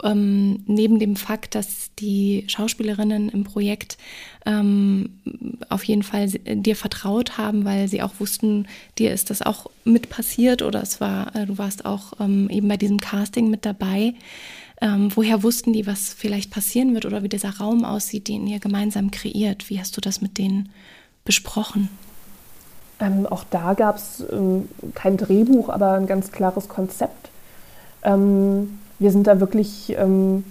[0.02, 3.96] ähm, neben dem Fakt, dass die Schauspielerinnen im Projekt
[4.46, 5.20] ähm,
[5.68, 8.66] auf jeden Fall dir vertraut haben, weil sie auch wussten,
[8.98, 12.68] dir ist das auch mit passiert oder es war, äh, du warst auch ähm, eben
[12.68, 14.14] bei diesem Casting mit dabei.
[14.80, 18.58] Ähm, woher wussten die, was vielleicht passieren wird oder wie dieser Raum aussieht, den ihr
[18.58, 19.70] gemeinsam kreiert?
[19.70, 20.70] Wie hast du das mit denen
[21.24, 21.88] besprochen?
[23.00, 27.30] Ähm, auch da gab es ähm, kein Drehbuch, aber ein ganz klares Konzept.
[28.02, 30.44] Ähm, wir sind da wirklich ähm,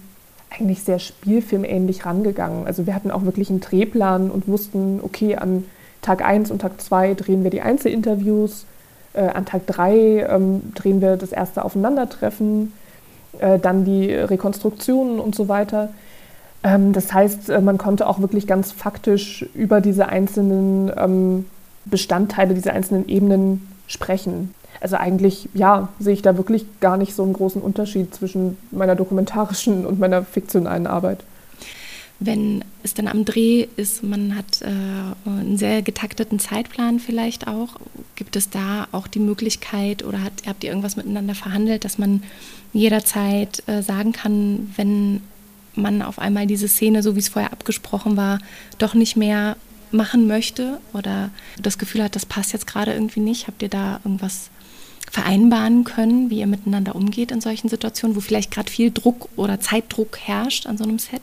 [0.48, 2.68] eigentlich sehr spielfilmähnlich rangegangen.
[2.68, 5.64] Also wir hatten auch wirklich einen Drehplan und wussten, okay, an
[6.02, 8.64] Tag 1 und Tag 2 drehen wir die Einzelinterviews,
[9.14, 12.72] äh, an Tag 3 ähm, drehen wir das erste Aufeinandertreffen,
[13.40, 15.88] äh, dann die Rekonstruktionen und so weiter.
[16.62, 21.46] Ähm, das heißt, äh, man konnte auch wirklich ganz faktisch über diese einzelnen ähm,
[21.86, 24.54] Bestandteile, diese einzelnen Ebenen sprechen.
[24.84, 28.94] Also eigentlich, ja, sehe ich da wirklich gar nicht so einen großen Unterschied zwischen meiner
[28.94, 31.20] dokumentarischen und meiner fiktionalen Arbeit.
[32.20, 34.66] Wenn es dann am Dreh ist, man hat äh,
[35.26, 37.76] einen sehr getakteten Zeitplan vielleicht auch,
[38.14, 42.22] gibt es da auch die Möglichkeit oder hat, habt ihr irgendwas miteinander verhandelt, dass man
[42.74, 45.22] jederzeit äh, sagen kann, wenn
[45.74, 48.38] man auf einmal diese Szene, so wie es vorher abgesprochen war,
[48.76, 49.56] doch nicht mehr
[49.92, 53.46] machen möchte oder das Gefühl hat, das passt jetzt gerade irgendwie nicht?
[53.46, 54.50] Habt ihr da irgendwas
[55.14, 59.60] vereinbaren können, wie ihr miteinander umgeht in solchen Situationen, wo vielleicht gerade viel Druck oder
[59.60, 61.22] Zeitdruck herrscht an so einem Set?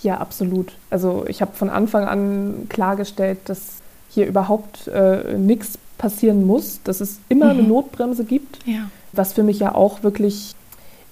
[0.00, 0.72] Ja, absolut.
[0.90, 3.78] Also ich habe von Anfang an klargestellt, dass
[4.10, 7.50] hier überhaupt äh, nichts passieren muss, dass es immer mhm.
[7.50, 8.88] eine Notbremse gibt, ja.
[9.10, 10.54] was für mich ja auch wirklich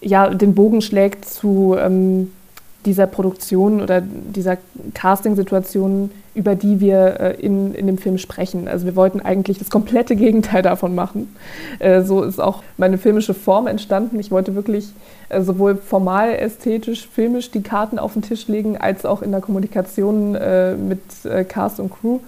[0.01, 2.31] ja, den Bogen schlägt zu ähm,
[2.89, 4.57] dieser Produktion oder dieser
[4.95, 8.67] Casting-Situation, über die wir äh, in, in dem Film sprechen.
[8.67, 11.37] Also wir wollten eigentlich das komplette Gegenteil davon machen.
[11.81, 14.19] Äh, so ist auch meine filmische Form entstanden.
[14.19, 14.89] Ich wollte wirklich
[15.29, 19.43] äh, sowohl formal, ästhetisch, filmisch die Karten auf den Tisch legen, als auch in der
[19.43, 22.21] Kommunikation äh, mit äh, Cast und Crew.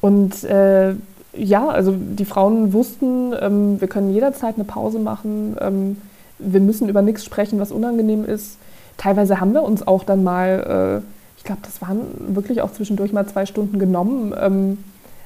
[0.00, 0.94] Und äh,
[1.32, 5.56] ja, also die Frauen wussten, ähm, wir können jederzeit eine Pause machen.
[5.60, 5.96] Ähm,
[6.40, 8.58] wir müssen über nichts sprechen, was unangenehm ist
[8.98, 13.12] teilweise haben wir uns auch dann mal, äh, ich glaube, das waren wirklich auch zwischendurch
[13.12, 14.78] mal zwei Stunden genommen, ähm,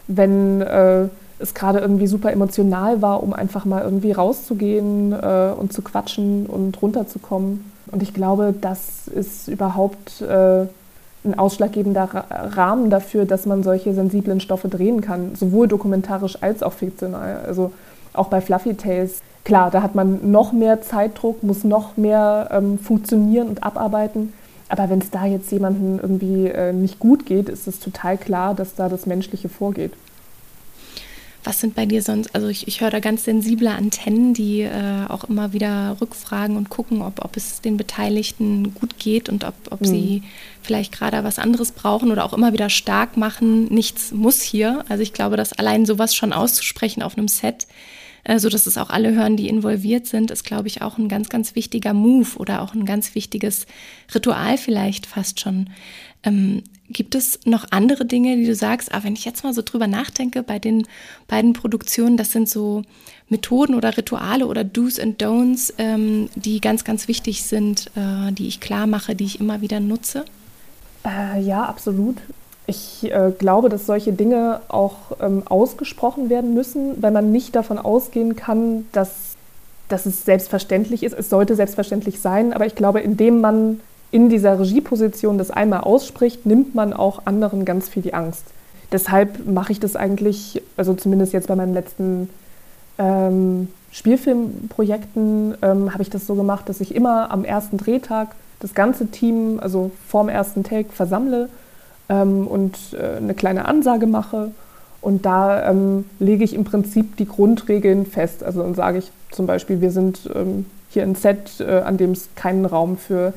[0.07, 1.09] wenn äh,
[1.41, 6.47] es gerade irgendwie super emotional war, um einfach mal irgendwie rauszugehen äh, und zu quatschen
[6.47, 7.73] und runterzukommen.
[7.91, 10.67] Und ich glaube, das ist überhaupt äh,
[11.25, 16.73] ein ausschlaggebender Rahmen dafür, dass man solche sensiblen Stoffe drehen kann, sowohl dokumentarisch als auch
[16.73, 17.41] fiktional.
[17.47, 17.73] Also
[18.13, 22.79] auch bei Fluffy Tales Klar, da hat man noch mehr Zeitdruck, muss noch mehr ähm,
[22.79, 24.33] funktionieren und abarbeiten.
[24.69, 28.55] Aber wenn es da jetzt jemandem irgendwie äh, nicht gut geht, ist es total klar,
[28.55, 29.93] dass da das Menschliche vorgeht.
[31.45, 35.07] Was sind bei dir sonst, also ich, ich höre da ganz sensible Antennen, die äh,
[35.09, 39.55] auch immer wieder rückfragen und gucken, ob, ob es den Beteiligten gut geht und ob,
[39.71, 39.87] ob mhm.
[39.87, 40.23] sie
[40.63, 44.85] vielleicht gerade was anderes brauchen oder auch immer wieder stark machen, nichts muss hier.
[44.89, 47.67] Also ich glaube, dass allein sowas schon auszusprechen auf einem Set,
[48.25, 51.09] äh, so dass es auch alle hören, die involviert sind, ist, glaube ich, auch ein
[51.09, 53.67] ganz, ganz wichtiger Move oder auch ein ganz wichtiges
[54.15, 55.71] Ritual vielleicht fast schon.
[56.23, 59.63] Ähm, gibt es noch andere Dinge, die du sagst, ah, wenn ich jetzt mal so
[59.63, 60.87] drüber nachdenke bei den
[61.27, 62.83] beiden Produktionen, das sind so
[63.29, 68.47] Methoden oder Rituale oder Do's and Don'ts, ähm, die ganz, ganz wichtig sind, äh, die
[68.47, 70.25] ich klar mache, die ich immer wieder nutze?
[71.05, 72.19] Äh, ja, absolut.
[72.67, 77.79] Ich äh, glaube, dass solche Dinge auch ähm, ausgesprochen werden müssen, weil man nicht davon
[77.79, 79.35] ausgehen kann, dass,
[79.89, 81.13] dass es selbstverständlich ist.
[81.13, 83.81] Es sollte selbstverständlich sein, aber ich glaube, indem man
[84.13, 88.45] in dieser Regieposition das einmal ausspricht, nimmt man auch anderen ganz viel die Angst.
[88.93, 92.29] Deshalb mache ich das eigentlich, also zumindest jetzt bei meinen letzten
[92.99, 98.75] ähm, Spielfilmprojekten, ähm, habe ich das so gemacht, dass ich immer am ersten Drehtag das
[98.75, 101.49] ganze Team, also vorm ersten Take, versammle
[102.09, 104.51] ähm, und äh, eine kleine Ansage mache.
[105.01, 108.45] Und da ähm, lege ich im Prinzip die Grundregeln fest.
[108.45, 112.13] Also dann sage ich zum Beispiel, wir sind ähm, hier ein Set, äh, an dem
[112.13, 113.33] es keinen Raum für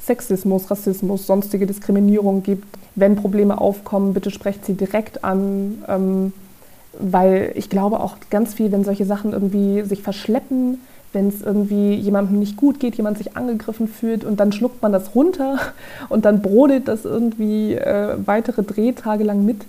[0.00, 2.64] Sexismus, Rassismus, sonstige Diskriminierung gibt.
[2.94, 5.84] Wenn Probleme aufkommen, bitte sprecht sie direkt an.
[5.88, 6.32] Ähm,
[6.98, 10.80] weil ich glaube auch ganz viel, wenn solche Sachen irgendwie sich verschleppen,
[11.12, 14.92] wenn es irgendwie jemandem nicht gut geht, jemand sich angegriffen fühlt und dann schluckt man
[14.92, 15.58] das runter
[16.08, 19.62] und dann brodelt das irgendwie äh, weitere Drehtage lang mit,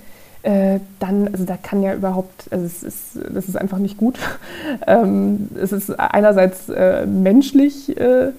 [0.43, 4.17] äh, dann, also da kann ja überhaupt, also es ist, das ist einfach nicht gut.
[4.87, 8.31] ähm, es ist einerseits äh, menschlich äh,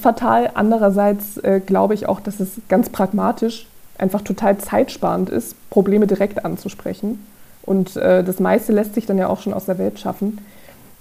[0.00, 3.66] fatal, andererseits äh, glaube ich auch, dass es ganz pragmatisch
[3.98, 7.24] einfach total zeitsparend ist, Probleme direkt anzusprechen.
[7.64, 10.38] Und äh, das meiste lässt sich dann ja auch schon aus der Welt schaffen.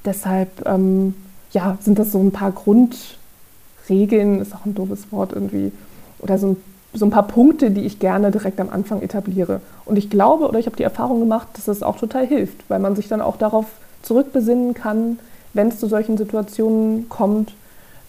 [0.05, 1.13] Deshalb ähm,
[1.51, 5.71] ja, sind das so ein paar Grundregeln, ist auch ein doofes Wort irgendwie,
[6.19, 6.57] oder so ein,
[6.93, 9.61] so ein paar Punkte, die ich gerne direkt am Anfang etabliere.
[9.85, 12.79] Und ich glaube oder ich habe die Erfahrung gemacht, dass das auch total hilft, weil
[12.79, 13.65] man sich dann auch darauf
[14.01, 15.19] zurückbesinnen kann,
[15.53, 17.53] wenn es zu solchen Situationen kommt.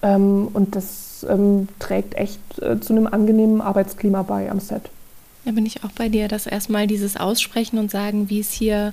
[0.02, 4.82] Ähm, und das ähm, trägt echt äh, zu einem angenehmen Arbeitsklima bei am Set.
[5.44, 8.92] Da bin ich auch bei dir, dass erstmal dieses Aussprechen und sagen, wie es hier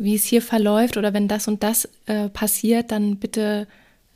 [0.00, 3.66] wie es hier verläuft oder wenn das und das äh, passiert, dann bitte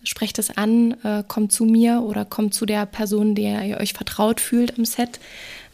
[0.03, 3.93] sprecht es an, äh, kommt zu mir oder kommt zu der Person, der ihr euch
[3.93, 5.21] vertraut fühlt am Set,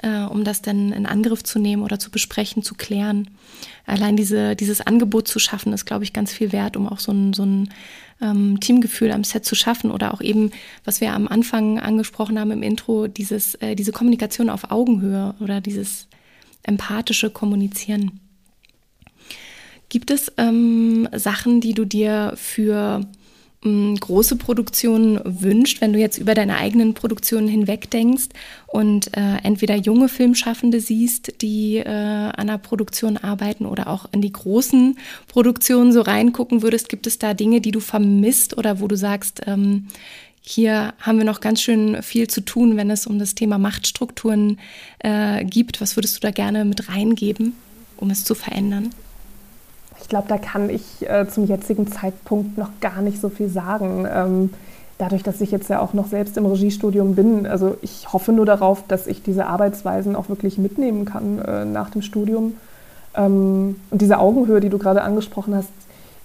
[0.03, 3.31] äh, um das dann in Angriff zu nehmen oder zu besprechen, zu klären.
[3.87, 7.13] Allein diese, dieses Angebot zu schaffen, ist, glaube ich, ganz viel wert, um auch so
[7.13, 7.71] ein, so ein
[8.21, 10.51] ähm, Teamgefühl am Set zu schaffen oder auch eben,
[10.85, 15.61] was wir am Anfang angesprochen haben im Intro, dieses, äh, diese Kommunikation auf Augenhöhe oder
[15.61, 16.09] dieses
[16.63, 18.21] empathische Kommunizieren.
[19.91, 23.03] Gibt es ähm, Sachen, die du dir für
[23.65, 28.29] ähm, große Produktionen wünscht, wenn du jetzt über deine eigenen Produktionen hinweg denkst
[28.69, 34.23] und äh, entweder junge Filmschaffende siehst, die äh, an einer Produktion arbeiten oder auch in
[34.23, 36.89] die großen Produktionen so reingucken würdest?
[36.89, 39.89] Gibt es da Dinge, die du vermisst oder wo du sagst, ähm,
[40.41, 44.59] hier haben wir noch ganz schön viel zu tun, wenn es um das Thema Machtstrukturen
[45.01, 45.81] äh, gibt.
[45.81, 47.55] Was würdest du da gerne mit reingeben,
[47.97, 48.91] um es zu verändern?
[50.11, 54.09] Ich glaube, da kann ich äh, zum jetzigen Zeitpunkt noch gar nicht so viel sagen.
[54.13, 54.51] Ähm,
[54.99, 58.45] dadurch, dass ich jetzt ja auch noch selbst im Regiestudium bin, also ich hoffe nur
[58.45, 62.55] darauf, dass ich diese Arbeitsweisen auch wirklich mitnehmen kann äh, nach dem Studium.
[63.15, 65.71] Ähm, und diese Augenhöhe, die du gerade angesprochen hast,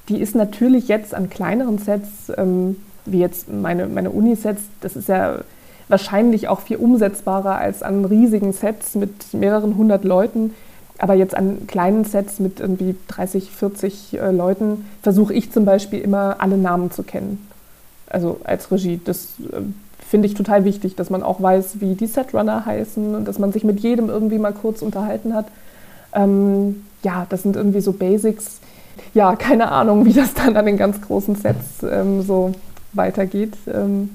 [0.09, 5.09] die ist natürlich jetzt an kleineren Sets ähm, wie jetzt meine, meine Unisets, das ist
[5.09, 5.41] ja
[5.89, 10.55] wahrscheinlich auch viel umsetzbarer als an riesigen Sets mit mehreren hundert Leuten.
[10.97, 15.99] Aber jetzt an kleinen Sets mit irgendwie 30, 40 äh, Leuten versuche ich zum Beispiel
[15.99, 17.45] immer alle Namen zu kennen.
[18.07, 18.99] Also als Regie.
[19.03, 19.61] Das äh,
[20.07, 23.51] finde ich total wichtig, dass man auch weiß, wie die Setrunner heißen und dass man
[23.51, 25.47] sich mit jedem irgendwie mal kurz unterhalten hat.
[26.13, 28.59] Ähm, ja, das sind irgendwie so Basics.
[29.13, 32.53] Ja, keine Ahnung, wie das dann an den ganz großen Sets ähm, so
[32.93, 33.53] weitergeht.
[33.67, 34.09] Ähm,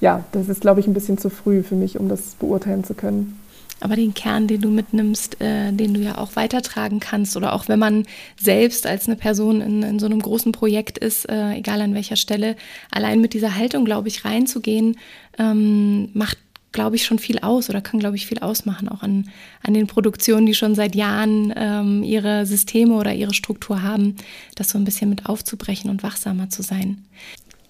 [0.00, 2.94] ja, das ist, glaube ich, ein bisschen zu früh für mich, um das beurteilen zu
[2.94, 3.39] können.
[3.80, 7.68] Aber den Kern, den du mitnimmst, äh, den du ja auch weitertragen kannst oder auch
[7.68, 8.04] wenn man
[8.38, 12.16] selbst als eine Person in, in so einem großen Projekt ist, äh, egal an welcher
[12.16, 12.56] Stelle,
[12.90, 14.96] allein mit dieser Haltung, glaube ich, reinzugehen,
[15.38, 16.38] ähm, macht
[16.72, 19.28] glaube ich, schon viel aus oder kann, glaube ich, viel ausmachen, auch an,
[19.62, 24.16] an den Produktionen, die schon seit Jahren ähm, ihre Systeme oder ihre Struktur haben,
[24.54, 27.04] das so ein bisschen mit aufzubrechen und wachsamer zu sein.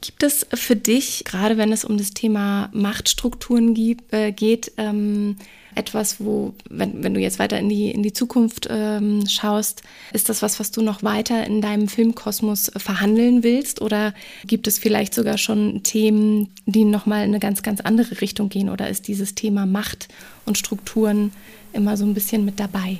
[0.00, 5.36] Gibt es für dich, gerade wenn es um das Thema Machtstrukturen gibt, äh, geht, ähm,
[5.74, 9.82] etwas, wo, wenn, wenn du jetzt weiter in die, in die Zukunft ähm, schaust,
[10.12, 13.80] ist das was, was du noch weiter in deinem Filmkosmos verhandeln willst?
[13.80, 14.14] Oder
[14.46, 18.68] gibt es vielleicht sogar schon Themen, die nochmal in eine ganz, ganz andere Richtung gehen?
[18.68, 20.08] Oder ist dieses Thema Macht
[20.44, 21.32] und Strukturen
[21.72, 22.98] immer so ein bisschen mit dabei?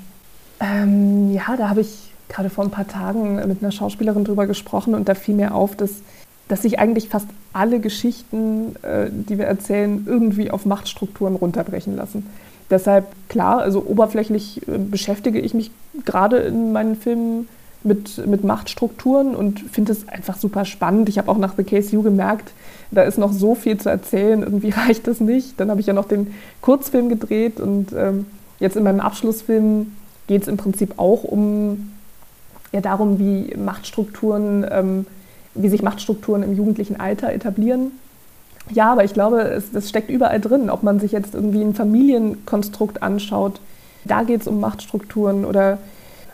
[0.61, 1.89] Ähm, ja, da habe ich
[2.29, 5.77] gerade vor ein paar Tagen mit einer Schauspielerin drüber gesprochen und da fiel mir auf,
[5.77, 6.03] dass,
[6.51, 12.27] dass sich eigentlich fast alle Geschichten, äh, die wir erzählen, irgendwie auf Machtstrukturen runterbrechen lassen.
[12.69, 15.71] Deshalb, klar, also oberflächlich äh, beschäftige ich mich
[16.05, 17.49] gerade in meinen Filmen
[17.85, 21.09] mit, mit Machtstrukturen und finde es einfach super spannend.
[21.09, 22.53] Ich habe auch nach The Case You gemerkt,
[22.91, 25.59] da ist noch so viel zu erzählen, irgendwie reicht das nicht.
[25.59, 28.27] Dann habe ich ja noch den Kurzfilm gedreht und ähm,
[28.59, 29.93] jetzt in meinem Abschlussfilm
[30.27, 31.93] geht es im Prinzip auch um
[32.73, 35.07] ja, darum, wie Machtstrukturen, ähm,
[35.55, 37.93] wie sich Machtstrukturen im jugendlichen Alter etablieren
[38.73, 40.71] ja, aber ich glaube, es, das steckt überall drin.
[40.71, 43.61] Ob man sich jetzt irgendwie ein Familienkonstrukt anschaut,
[44.05, 45.79] da geht es um Machtstrukturen oder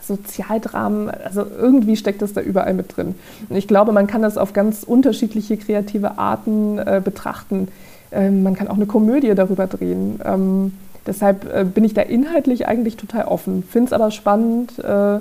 [0.02, 3.16] Sozialdramen, also irgendwie steckt das da überall mit drin.
[3.48, 7.68] Und ich glaube, man kann das auf ganz unterschiedliche kreative Arten äh, betrachten.
[8.12, 10.20] Ähm, man kann auch eine Komödie darüber drehen.
[10.24, 10.74] Ähm,
[11.06, 13.64] deshalb äh, bin ich da inhaltlich eigentlich total offen.
[13.64, 15.18] Finde es aber spannend, äh,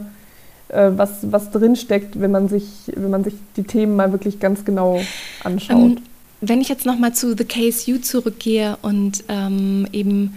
[0.69, 4.65] was, was drin steckt, wenn man, sich, wenn man sich die Themen mal wirklich ganz
[4.65, 4.99] genau
[5.43, 5.78] anschaut.
[5.78, 5.97] Ähm,
[6.41, 10.36] wenn ich jetzt nochmal zu The Case You zurückgehe und ähm, eben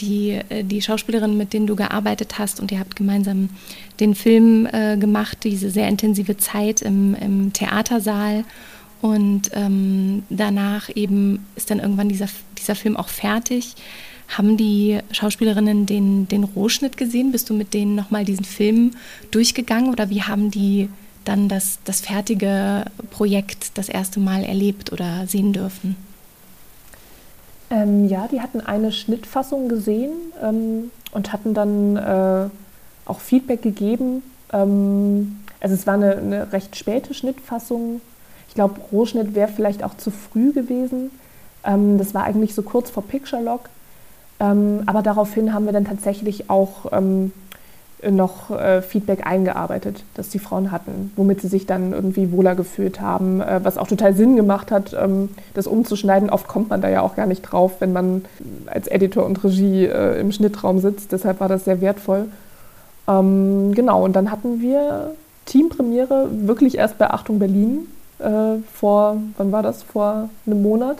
[0.00, 3.48] die, äh, die Schauspielerin, mit denen du gearbeitet hast und ihr habt gemeinsam
[4.00, 8.44] den Film äh, gemacht, diese sehr intensive Zeit im, im Theatersaal
[9.00, 13.74] und ähm, danach eben ist dann irgendwann dieser, dieser Film auch fertig.
[14.28, 17.32] Haben die Schauspielerinnen den, den Rohschnitt gesehen?
[17.32, 18.92] Bist du mit denen nochmal diesen Film
[19.30, 20.88] durchgegangen oder wie haben die
[21.24, 25.96] dann das, das fertige Projekt das erste Mal erlebt oder sehen dürfen?
[27.70, 32.50] Ähm, ja, die hatten eine Schnittfassung gesehen ähm, und hatten dann äh,
[33.06, 34.22] auch Feedback gegeben.
[34.52, 38.00] Ähm, also es war eine, eine, recht späte Schnittfassung.
[38.48, 41.10] Ich glaube, Rohschnitt wäre vielleicht auch zu früh gewesen.
[41.64, 43.70] Ähm, das war eigentlich so kurz vor Picture Lock.
[44.42, 47.32] Ähm, aber daraufhin haben wir dann tatsächlich auch ähm,
[48.10, 53.00] noch äh, Feedback eingearbeitet, das die Frauen hatten, womit sie sich dann irgendwie wohler gefühlt
[53.00, 56.28] haben, äh, was auch total Sinn gemacht hat, ähm, das umzuschneiden.
[56.28, 58.24] Oft kommt man da ja auch gar nicht drauf, wenn man
[58.66, 61.12] als Editor und Regie äh, im Schnittraum sitzt.
[61.12, 62.26] Deshalb war das sehr wertvoll.
[63.06, 65.12] Ähm, genau, und dann hatten wir
[65.46, 67.86] Teampremiere wirklich erst bei Achtung Berlin
[68.18, 69.84] äh, vor, wann war das?
[69.84, 70.98] Vor einem Monat,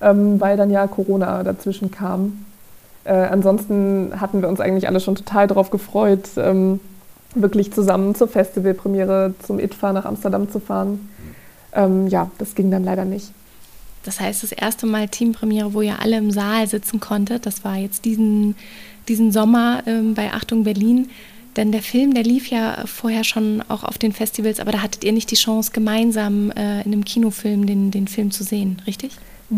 [0.00, 2.44] ähm, weil dann ja Corona dazwischen kam.
[3.04, 6.80] Äh, ansonsten hatten wir uns eigentlich alle schon total darauf gefreut, ähm,
[7.34, 11.08] wirklich zusammen zur Festivalpremiere, zum ITFA nach Amsterdam zu fahren.
[11.72, 13.30] Ähm, ja, das ging dann leider nicht.
[14.04, 17.76] Das heißt, das erste Mal Teampremiere, wo ihr alle im Saal sitzen konntet, das war
[17.76, 18.54] jetzt diesen,
[19.08, 21.08] diesen Sommer ähm, bei Achtung Berlin.
[21.56, 25.04] Denn der Film, der lief ja vorher schon auch auf den Festivals, aber da hattet
[25.04, 29.12] ihr nicht die Chance, gemeinsam äh, in einem Kinofilm den, den Film zu sehen, richtig?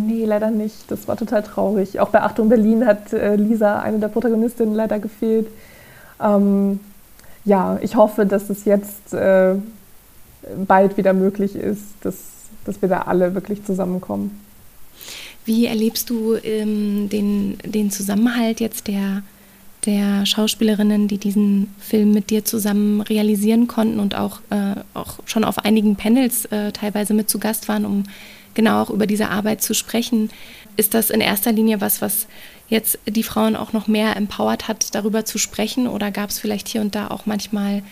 [0.05, 0.91] Nee, leider nicht.
[0.91, 2.01] Das war total traurig.
[2.01, 5.49] Auch bei Achtung Berlin hat äh, Lisa, eine der Protagonistinnen, leider gefehlt.
[6.21, 6.81] Ähm,
[7.45, 9.55] ja, ich hoffe, dass es jetzt äh,
[10.67, 12.17] bald wieder möglich ist, dass,
[12.65, 14.39] dass wir da alle wirklich zusammenkommen.
[15.45, 19.23] Wie erlebst du ähm, den, den Zusammenhalt jetzt der,
[19.87, 25.45] der Schauspielerinnen, die diesen Film mit dir zusammen realisieren konnten und auch, äh, auch schon
[25.45, 28.05] auf einigen Panels äh, teilweise mit zu Gast waren, um
[28.57, 30.31] genau auch über diese Arbeit zu sprechen.
[30.77, 32.27] Ist das in erster Linie was, was
[32.69, 35.87] jetzt die Frauen auch noch mehr empowert hat, darüber zu sprechen?
[35.87, 37.83] Oder gab es vielleicht hier und da auch manchmal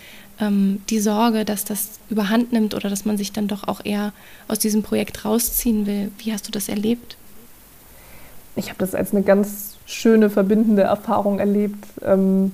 [0.40, 4.12] ähm, die Sorge, dass das überhand nimmt oder dass man sich dann doch auch eher
[4.48, 6.10] aus diesem Projekt rausziehen will.
[6.18, 7.16] Wie hast du das erlebt?
[8.56, 11.84] Ich habe das als eine ganz schöne, verbindende Erfahrung erlebt.
[12.02, 12.52] Ähm,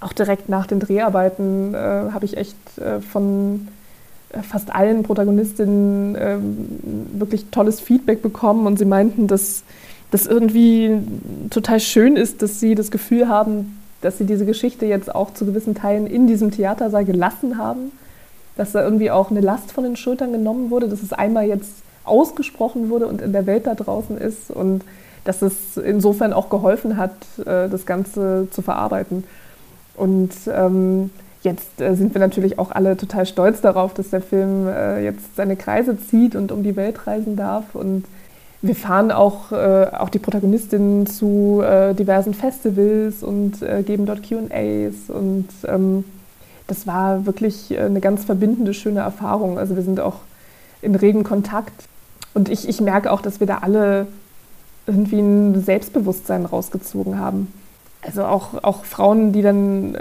[0.00, 3.68] auch direkt nach den Dreharbeiten äh, habe ich echt äh, von
[4.42, 6.36] fast allen Protagonistinnen äh,
[7.18, 9.62] wirklich tolles Feedback bekommen und sie meinten, dass
[10.10, 10.98] das irgendwie
[11.50, 15.46] total schön ist, dass sie das Gefühl haben, dass sie diese Geschichte jetzt auch zu
[15.46, 17.92] gewissen Teilen in diesem Theatersaal gelassen haben,
[18.56, 21.72] dass da irgendwie auch eine Last von den Schultern genommen wurde, dass es einmal jetzt
[22.04, 24.82] ausgesprochen wurde und in der Welt da draußen ist und
[25.24, 29.24] dass es insofern auch geholfen hat, äh, das Ganze zu verarbeiten.
[29.96, 31.10] Und ähm,
[31.42, 35.36] jetzt äh, sind wir natürlich auch alle total stolz darauf, dass der Film äh, jetzt
[35.36, 37.74] seine Kreise zieht und um die Welt reisen darf.
[37.74, 38.04] Und
[38.62, 44.22] wir fahren auch, äh, auch die Protagonistinnen zu äh, diversen Festivals und äh, geben dort
[44.22, 45.08] QAs.
[45.08, 46.04] Und ähm,
[46.66, 49.58] das war wirklich äh, eine ganz verbindende, schöne Erfahrung.
[49.58, 50.20] Also wir sind auch
[50.82, 51.84] in regen Kontakt.
[52.34, 54.06] Und ich, ich merke auch, dass wir da alle
[54.86, 57.52] irgendwie ein Selbstbewusstsein rausgezogen haben.
[58.02, 59.96] Also auch, auch Frauen, die dann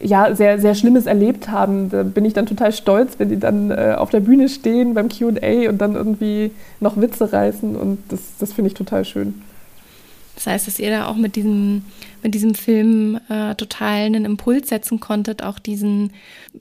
[0.00, 1.90] ja, sehr, sehr Schlimmes erlebt haben.
[1.90, 5.08] Da bin ich dann total stolz, wenn die dann äh, auf der Bühne stehen beim
[5.08, 7.76] QA und dann irgendwie noch Witze reißen.
[7.76, 9.42] Und das, das finde ich total schön.
[10.34, 11.84] Das heißt, dass ihr da auch mit diesem,
[12.22, 16.12] mit diesem Film äh, total einen Impuls setzen konntet, auch diesen,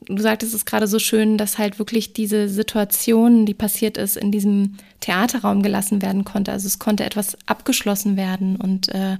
[0.05, 4.31] du sagtest es gerade so schön, dass halt wirklich diese Situation, die passiert ist, in
[4.31, 6.51] diesem Theaterraum gelassen werden konnte.
[6.51, 9.17] Also es konnte etwas abgeschlossen werden und äh,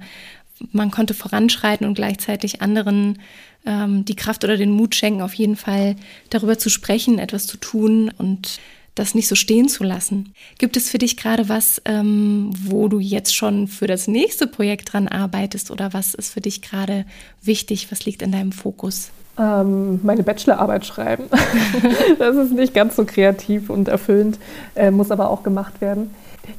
[0.70, 3.18] man konnte voranschreiten und gleichzeitig anderen
[3.66, 5.96] ähm, die Kraft oder den Mut schenken, auf jeden Fall
[6.30, 8.58] darüber zu sprechen, etwas zu tun und
[8.94, 10.34] das nicht so stehen zu lassen.
[10.58, 14.92] Gibt es für dich gerade was, ähm, wo du jetzt schon für das nächste Projekt
[14.92, 17.04] dran arbeitest oder was ist für dich gerade
[17.42, 17.90] wichtig?
[17.90, 19.10] Was liegt in deinem Fokus?
[19.36, 21.24] Ähm, meine Bachelorarbeit schreiben.
[22.20, 24.38] das ist nicht ganz so kreativ und erfüllend,
[24.76, 26.10] äh, muss aber auch gemacht werden.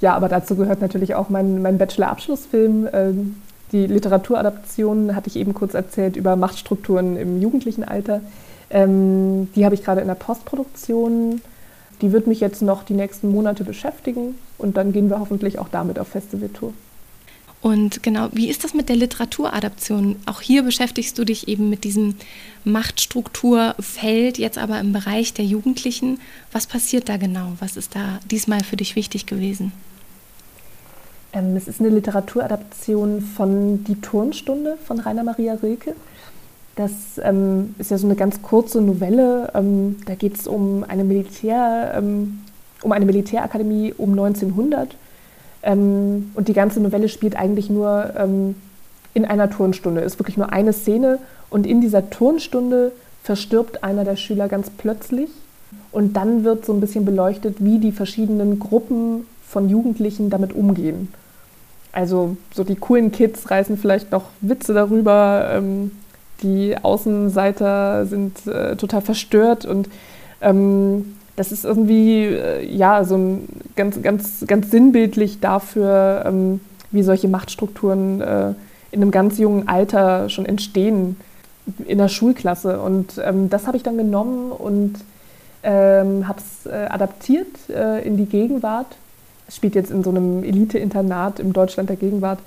[0.02, 3.14] Ja, aber dazu gehört natürlich auch mein, mein Bachelor-Abschlussfilm, äh,
[3.72, 8.22] die Literaturadaption hatte ich eben kurz erzählt über Machtstrukturen im jugendlichen Alter.
[8.70, 11.42] Ähm, die habe ich gerade in der Postproduktion.
[12.02, 15.70] Die wird mich jetzt noch die nächsten Monate beschäftigen und dann gehen wir hoffentlich auch
[15.70, 16.74] damit auf Festivaltour.
[17.62, 20.18] Und genau, wie ist das mit der Literaturadaption?
[20.28, 22.14] Auch hier beschäftigst du dich eben mit diesem
[22.64, 26.20] Machtstrukturfeld, jetzt aber im Bereich der Jugendlichen.
[26.52, 27.54] Was passiert da genau?
[27.60, 29.72] Was ist da diesmal für dich wichtig gewesen?
[31.36, 35.94] Ähm, es ist eine Literaturadaption von Die Turnstunde von Rainer Maria Rilke.
[36.78, 39.52] Das ähm, ist ja so eine ganz kurze Novelle.
[39.54, 42.40] Ähm, da geht es um eine Militär, ähm,
[42.82, 44.96] um eine Militärakademie um 1900.
[45.64, 48.56] Ähm, und die ganze Novelle spielt eigentlich nur ähm,
[49.14, 50.02] in einer Turnstunde.
[50.02, 51.20] Es ist wirklich nur eine Szene.
[51.50, 55.30] Und in dieser Turnstunde verstirbt einer der Schüler ganz plötzlich.
[55.92, 61.10] Und dann wird so ein bisschen beleuchtet, wie die verschiedenen Gruppen von Jugendlichen damit umgehen.
[61.96, 65.92] Also so die coolen Kids reißen vielleicht noch Witze darüber, ähm,
[66.44, 69.88] die Außenseiter sind äh, total verstört und
[70.42, 76.60] ähm, das ist irgendwie äh, ja so ein ganz, ganz, ganz sinnbildlich dafür, ähm,
[76.92, 78.54] wie solche Machtstrukturen äh,
[78.92, 81.16] in einem ganz jungen Alter schon entstehen
[81.86, 82.80] in der Schulklasse.
[82.82, 84.96] Und ähm, das habe ich dann genommen und
[85.64, 88.98] ähm, habe es äh, adaptiert äh, in die Gegenwart
[89.50, 92.40] spielt jetzt in so einem Elite-Internat im Deutschland der Gegenwart.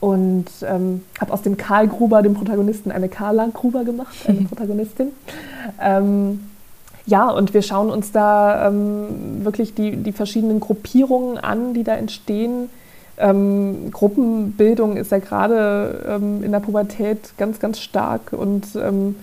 [0.00, 5.08] Und ähm, habe aus dem Karl Gruber, dem Protagonisten, eine Carla Gruber gemacht, eine Protagonistin.
[5.80, 6.40] Ähm,
[7.06, 11.94] ja, und wir schauen uns da ähm, wirklich die, die verschiedenen Gruppierungen an, die da
[11.94, 12.68] entstehen.
[13.16, 19.16] Ähm, Gruppenbildung ist ja gerade ähm, in der Pubertät ganz, ganz stark und ähm,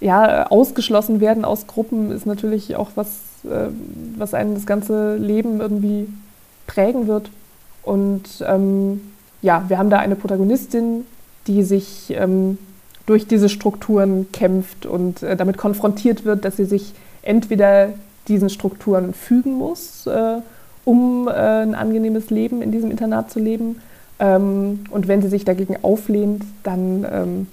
[0.00, 3.08] ja, ausgeschlossen werden aus Gruppen ist natürlich auch was,
[3.44, 3.68] äh,
[4.16, 6.08] was einen das ganze Leben irgendwie
[6.66, 7.30] prägen wird.
[7.82, 9.00] Und ähm,
[9.42, 11.06] ja, wir haben da eine Protagonistin,
[11.46, 12.58] die sich ähm,
[13.06, 17.90] durch diese Strukturen kämpft und äh, damit konfrontiert wird, dass sie sich entweder
[18.28, 20.38] diesen Strukturen fügen muss, äh,
[20.84, 23.80] um äh, ein angenehmes Leben in diesem Internat zu leben.
[24.18, 27.46] Ähm, und wenn sie sich dagegen auflehnt, dann ähm,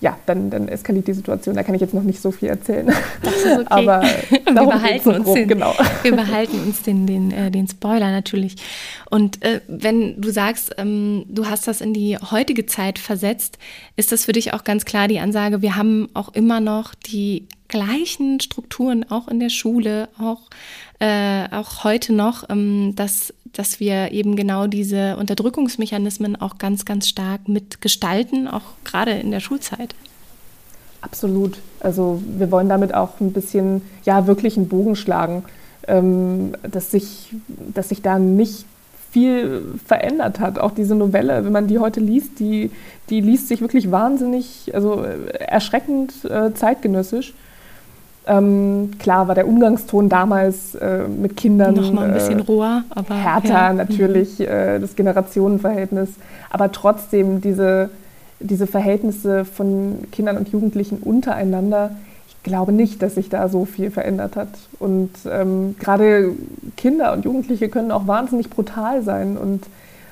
[0.00, 1.54] ja, dann, dann eskaliert die Situation.
[1.54, 2.92] Da kann ich jetzt noch nicht so viel erzählen.
[3.22, 3.64] Das ist okay.
[3.70, 5.74] Aber wir behalten, uns den, genau.
[6.02, 8.56] wir behalten uns den, den, äh, den Spoiler natürlich.
[9.10, 13.58] Und äh, wenn du sagst, ähm, du hast das in die heutige Zeit versetzt,
[13.96, 17.46] ist das für dich auch ganz klar die Ansage, wir haben auch immer noch die
[17.68, 20.42] gleichen Strukturen, auch in der Schule, auch,
[20.98, 27.08] äh, auch heute noch, ähm, dass, dass wir eben genau diese Unterdrückungsmechanismen auch ganz, ganz
[27.08, 29.94] stark mitgestalten, auch gerade in der Schulzeit.
[31.00, 31.58] Absolut.
[31.80, 35.44] Also wir wollen damit auch ein bisschen, ja, wirklich einen Bogen schlagen,
[35.88, 38.64] ähm, dass, sich, dass sich da nicht
[39.10, 40.58] viel verändert hat.
[40.58, 42.70] Auch diese Novelle, wenn man die heute liest, die,
[43.08, 47.32] die liest sich wirklich wahnsinnig, also erschreckend äh, zeitgenössisch.
[48.28, 52.84] Ähm, klar war der Umgangston damals äh, mit Kindern noch mal ein bisschen äh, roher,
[52.90, 53.72] aber härter ja.
[53.72, 54.46] natürlich mhm.
[54.46, 56.08] äh, das Generationenverhältnis,
[56.50, 57.90] aber trotzdem diese
[58.40, 61.92] diese Verhältnisse von Kindern und Jugendlichen untereinander,
[62.28, 64.48] ich glaube nicht, dass sich da so viel verändert hat.
[64.78, 66.32] Und ähm, gerade
[66.76, 69.36] Kinder und Jugendliche können auch wahnsinnig brutal sein.
[69.36, 69.64] Und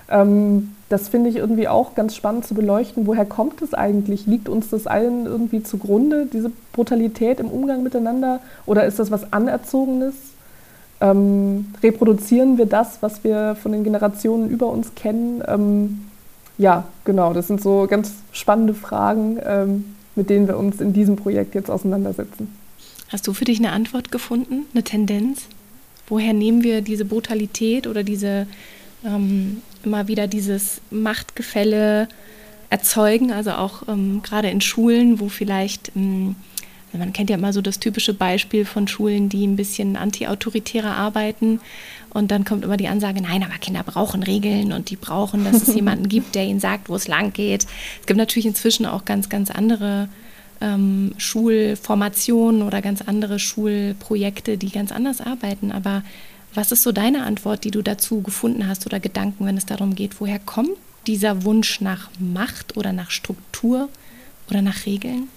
[0.09, 3.07] ähm, das finde ich irgendwie auch ganz spannend zu beleuchten.
[3.07, 4.27] Woher kommt es eigentlich?
[4.27, 8.41] Liegt uns das allen irgendwie zugrunde, diese Brutalität im Umgang miteinander?
[8.67, 10.15] Oder ist das was Anerzogenes?
[11.01, 15.43] Ähm, reproduzieren wir das, was wir von den Generationen über uns kennen?
[15.47, 16.07] Ähm,
[16.59, 21.17] ja, genau, das sind so ganz spannende Fragen, ähm, mit denen wir uns in diesem
[21.17, 22.55] Projekt jetzt auseinandersetzen.
[23.09, 25.47] Hast du für dich eine Antwort gefunden, eine Tendenz?
[26.09, 28.47] Woher nehmen wir diese Brutalität oder diese
[29.05, 32.09] ähm, immer wieder dieses Machtgefälle
[32.71, 33.33] erzeugen?
[33.33, 36.37] Also auch ähm, gerade in Schulen, wo vielleicht ähm,
[36.99, 41.61] man kennt ja immer so das typische Beispiel von Schulen, die ein bisschen anti-autoritärer arbeiten.
[42.11, 45.67] Und dann kommt immer die Ansage, nein, aber Kinder brauchen Regeln und die brauchen, dass
[45.67, 47.67] es jemanden gibt, der ihnen sagt, wo es lang geht.
[48.01, 50.09] Es gibt natürlich inzwischen auch ganz, ganz andere
[50.61, 55.73] ähm, Schulformationen oder ganz andere Schulprojekte, die ganz anders arbeiten.
[55.73, 56.03] Aber
[56.55, 59.95] was ist so deine Antwort, die du dazu gefunden hast oder Gedanken, wenn es darum
[59.95, 60.77] geht, woher kommt
[61.07, 63.89] dieser Wunsch nach Macht oder nach Struktur
[64.51, 65.29] oder nach Regeln?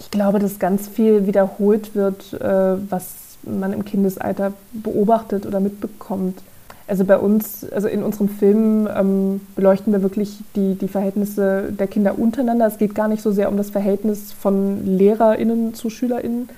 [0.00, 6.42] Ich glaube, dass ganz viel wiederholt wird, äh, was man im Kindesalter beobachtet oder mitbekommt.
[6.86, 11.86] Also bei uns, also in unserem Film ähm, beleuchten wir wirklich die, die Verhältnisse der
[11.86, 12.66] Kinder untereinander.
[12.66, 16.48] Es geht gar nicht so sehr um das Verhältnis von LehrerInnen zu SchülerInnen.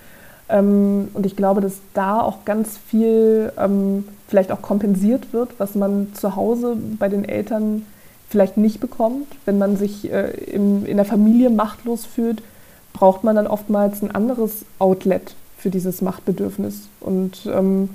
[0.53, 5.75] Ähm, und ich glaube, dass da auch ganz viel ähm, vielleicht auch kompensiert wird, was
[5.75, 7.87] man zu Hause bei den Eltern
[8.29, 9.27] vielleicht nicht bekommt.
[9.47, 12.43] Wenn man sich äh, in der Familie machtlos fühlt,
[12.93, 16.89] braucht man dann oftmals ein anderes Outlet für dieses Machtbedürfnis.
[17.01, 17.89] Und ähm,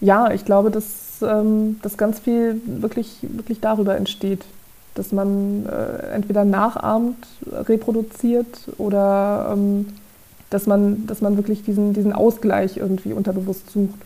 [0.00, 4.46] ja, ich glaube, dass, dass ganz viel wirklich, wirklich darüber entsteht,
[4.94, 8.46] dass man äh, entweder nachahmt, reproduziert
[8.78, 9.86] oder ähm,
[10.50, 13.98] dass, man, dass man wirklich diesen, diesen Ausgleich irgendwie unterbewusst sucht.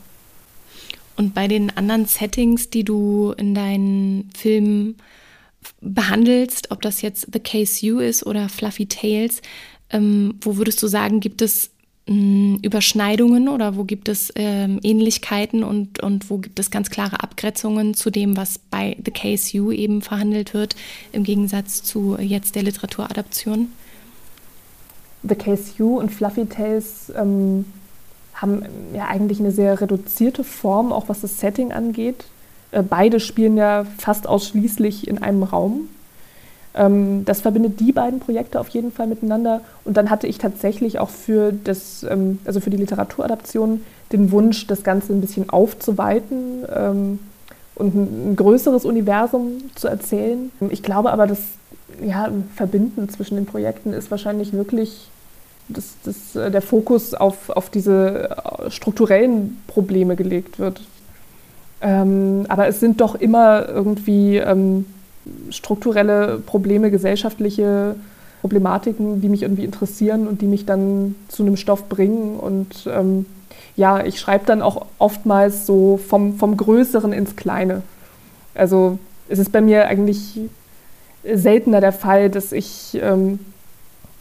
[1.16, 4.96] Und bei den anderen Settings, die du in deinen Filmen
[5.80, 9.40] behandelst, ob das jetzt The Case You ist oder Fluffy Tales,
[9.90, 11.70] ähm, wo würdest du sagen, gibt es
[12.06, 16.90] mh, mm, Überschneidungen oder wo gibt es ähm, Ähnlichkeiten und, und wo gibt es ganz
[16.90, 20.76] klare Abgrenzungen zu dem, was bei The Case You eben verhandelt wird,
[21.12, 23.68] im Gegensatz zu jetzt der Literaturadaption?
[25.26, 27.64] The Case You und Fluffy Tales ähm,
[28.34, 28.62] haben
[28.94, 32.24] ja eigentlich eine sehr reduzierte Form, auch was das Setting angeht.
[32.72, 35.88] Äh, beide spielen ja fast ausschließlich in einem Raum.
[36.74, 39.60] Ähm, das verbindet die beiden Projekte auf jeden Fall miteinander.
[39.84, 44.66] Und dann hatte ich tatsächlich auch für, das, ähm, also für die Literaturadaption den Wunsch,
[44.66, 47.18] das Ganze ein bisschen aufzuweiten ähm,
[47.76, 50.50] und ein, größeres Universum zu erzählen.
[50.70, 51.40] Ich glaube aber, das
[52.04, 55.08] ja, Verbinden zwischen den Projekten ist wahrscheinlich wirklich
[55.68, 60.82] dass, dass äh, der Fokus auf, auf diese äh, strukturellen Probleme gelegt wird.
[61.80, 64.86] Ähm, aber es sind doch immer irgendwie ähm,
[65.50, 67.96] strukturelle Probleme, gesellschaftliche
[68.40, 72.38] Problematiken, die mich irgendwie interessieren und die mich dann zu einem Stoff bringen.
[72.38, 73.26] Und ähm,
[73.76, 77.82] ja, ich schreibe dann auch oftmals so vom, vom Größeren ins Kleine.
[78.54, 78.98] Also
[79.28, 80.40] es ist bei mir eigentlich
[81.24, 83.40] seltener der Fall, dass ich ähm,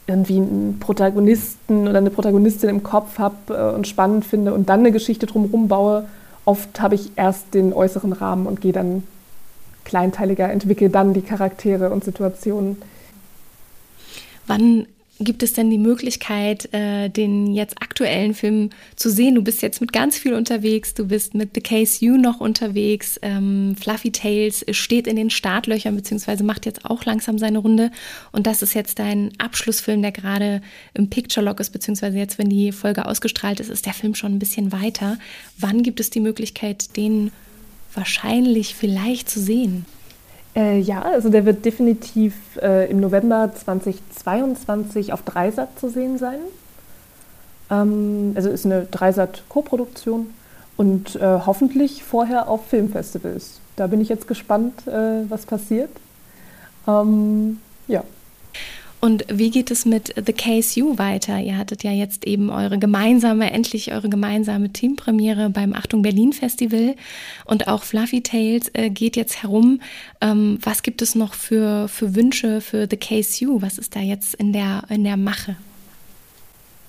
[0.06, 4.80] irgendwie einen Protagonisten oder eine Protagonistin im Kopf habe äh, und spannend finde und dann
[4.80, 6.06] eine Geschichte drumherum baue.
[6.44, 9.04] Oft habe ich erst den äußeren Rahmen und gehe dann
[9.84, 12.76] kleinteiliger, entwickle dann die Charaktere und Situationen.
[14.46, 14.86] Wann
[15.20, 19.36] gibt es denn die Möglichkeit, äh, den jetzt aktuellen Film zu sehen?
[19.36, 23.18] Du bist jetzt mit ganz viel unterwegs, du bist mit The Case You noch unterwegs,
[23.22, 27.92] ähm, Fluffy Tales steht in den Startlöchern, beziehungsweise macht jetzt auch langsam seine Runde.
[28.32, 30.62] Und das ist jetzt dein Abschlussfilm, der gerade
[30.94, 34.32] im Picture Log ist, beziehungsweise jetzt, wenn die Folge ausgestrahlt ist, ist der Film schon
[34.32, 35.18] ein bisschen weiter.
[35.58, 37.30] Wann gibt es die Möglichkeit, den
[37.94, 39.86] wahrscheinlich vielleicht zu sehen?
[40.54, 46.38] Äh, ja, also der wird definitiv äh, im November 2022 auf Dreisat zu sehen sein.
[47.70, 50.32] Ähm, also ist eine Dreisat-Koproduktion
[50.76, 53.60] und äh, hoffentlich vorher auf Filmfestivals.
[53.76, 55.90] Da bin ich jetzt gespannt, äh, was passiert.
[56.86, 58.04] Ähm, ja.
[59.04, 61.38] Und wie geht es mit The Case You weiter?
[61.38, 66.94] Ihr hattet ja jetzt eben eure gemeinsame, endlich eure gemeinsame Teampremiere beim Achtung Berlin Festival
[67.44, 69.82] und auch Fluffy Tales äh, geht jetzt herum.
[70.22, 73.60] Ähm, was gibt es noch für, für Wünsche für The Case You?
[73.60, 75.56] Was ist da jetzt in der, in der Mache?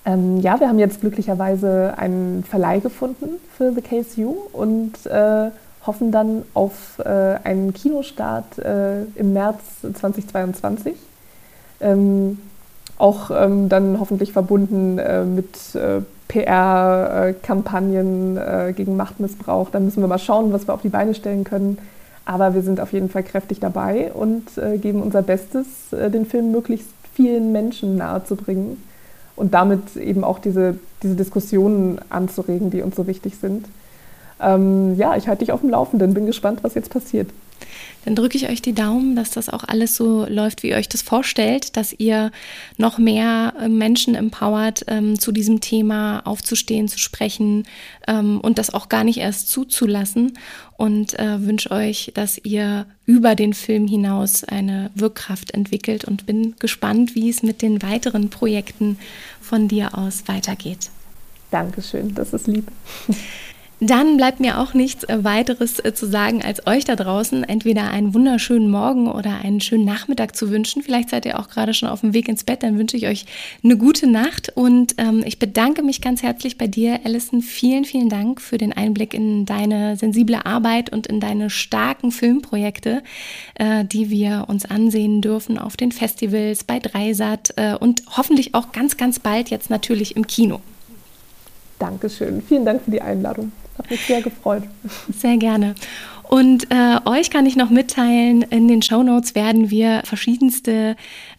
[0.06, 5.50] Ähm, ja, wir haben jetzt glücklicherweise einen Verleih gefunden für The Case You und äh,
[5.86, 7.10] hoffen dann auf äh,
[7.44, 10.94] einen Kinostart äh, im März 2022.
[11.80, 12.38] Ähm,
[12.98, 19.70] auch ähm, dann hoffentlich verbunden äh, mit äh, PR-Kampagnen äh, gegen Machtmissbrauch.
[19.70, 21.78] Da müssen wir mal schauen, was wir auf die Beine stellen können.
[22.24, 26.26] Aber wir sind auf jeden Fall kräftig dabei und äh, geben unser Bestes, äh, den
[26.26, 28.82] Film möglichst vielen Menschen nahezubringen
[29.36, 33.66] und damit eben auch diese, diese Diskussionen anzuregen, die uns so wichtig sind.
[34.40, 37.30] Ähm, ja, ich halte dich auf dem Laufenden, bin gespannt, was jetzt passiert
[38.06, 40.88] dann drücke ich euch die Daumen, dass das auch alles so läuft, wie ihr euch
[40.88, 42.30] das vorstellt, dass ihr
[42.76, 47.64] noch mehr äh, Menschen empowert, ähm, zu diesem Thema aufzustehen, zu sprechen
[48.06, 50.38] ähm, und das auch gar nicht erst zuzulassen.
[50.76, 56.54] Und äh, wünsche euch, dass ihr über den Film hinaus eine Wirkkraft entwickelt und bin
[56.60, 58.98] gespannt, wie es mit den weiteren Projekten
[59.40, 60.90] von dir aus weitergeht.
[61.50, 62.70] Dankeschön, das ist lieb.
[63.78, 67.90] Dann bleibt mir auch nichts äh, weiteres äh, zu sagen, als euch da draußen entweder
[67.90, 70.82] einen wunderschönen Morgen oder einen schönen Nachmittag zu wünschen.
[70.82, 73.26] Vielleicht seid ihr auch gerade schon auf dem Weg ins Bett, dann wünsche ich euch
[73.62, 77.42] eine gute Nacht und ähm, ich bedanke mich ganz herzlich bei dir, Alison.
[77.42, 83.02] Vielen, vielen Dank für den Einblick in deine sensible Arbeit und in deine starken Filmprojekte,
[83.56, 88.72] äh, die wir uns ansehen dürfen auf den Festivals, bei Dreisat äh, und hoffentlich auch
[88.72, 90.60] ganz, ganz bald jetzt natürlich im Kino.
[91.78, 92.40] Dankeschön.
[92.40, 93.52] Vielen Dank für die Einladung.
[93.78, 94.62] Hat mich sehr gefreut.
[95.12, 95.74] Sehr gerne.
[96.28, 100.96] Und äh, euch kann ich noch mitteilen, in den Show Notes werden wir verschiedenste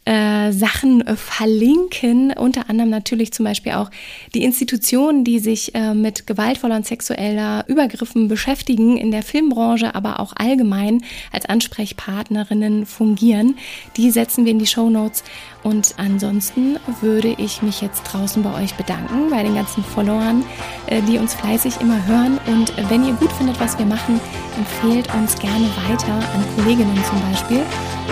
[0.08, 3.92] äh, Sachen äh, verlinken, unter anderem natürlich zum Beispiel auch
[4.34, 10.22] die Institutionen, die sich äh, mit gewaltvoller und sexueller Übergriffen beschäftigen in der Filmbranche, aber
[10.22, 11.04] auch allgemein
[11.34, 13.58] als Ansprechpartnerinnen fungieren.
[13.98, 15.26] Die setzen wir in die Show Notes.
[15.64, 20.46] Und ansonsten würde ich mich jetzt draußen bei euch bedanken, bei den ganzen Followern,
[20.86, 22.40] äh, die uns fleißig immer hören.
[22.48, 24.22] Und wenn ihr gut findet, was wir machen,
[24.58, 27.60] empfehlt uns gerne weiter an Kolleginnen zum Beispiel.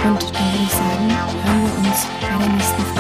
[0.04, 1.10] Und dann würde ich sagen,
[1.46, 1.65] hören wir
[1.96, 2.95] uns bei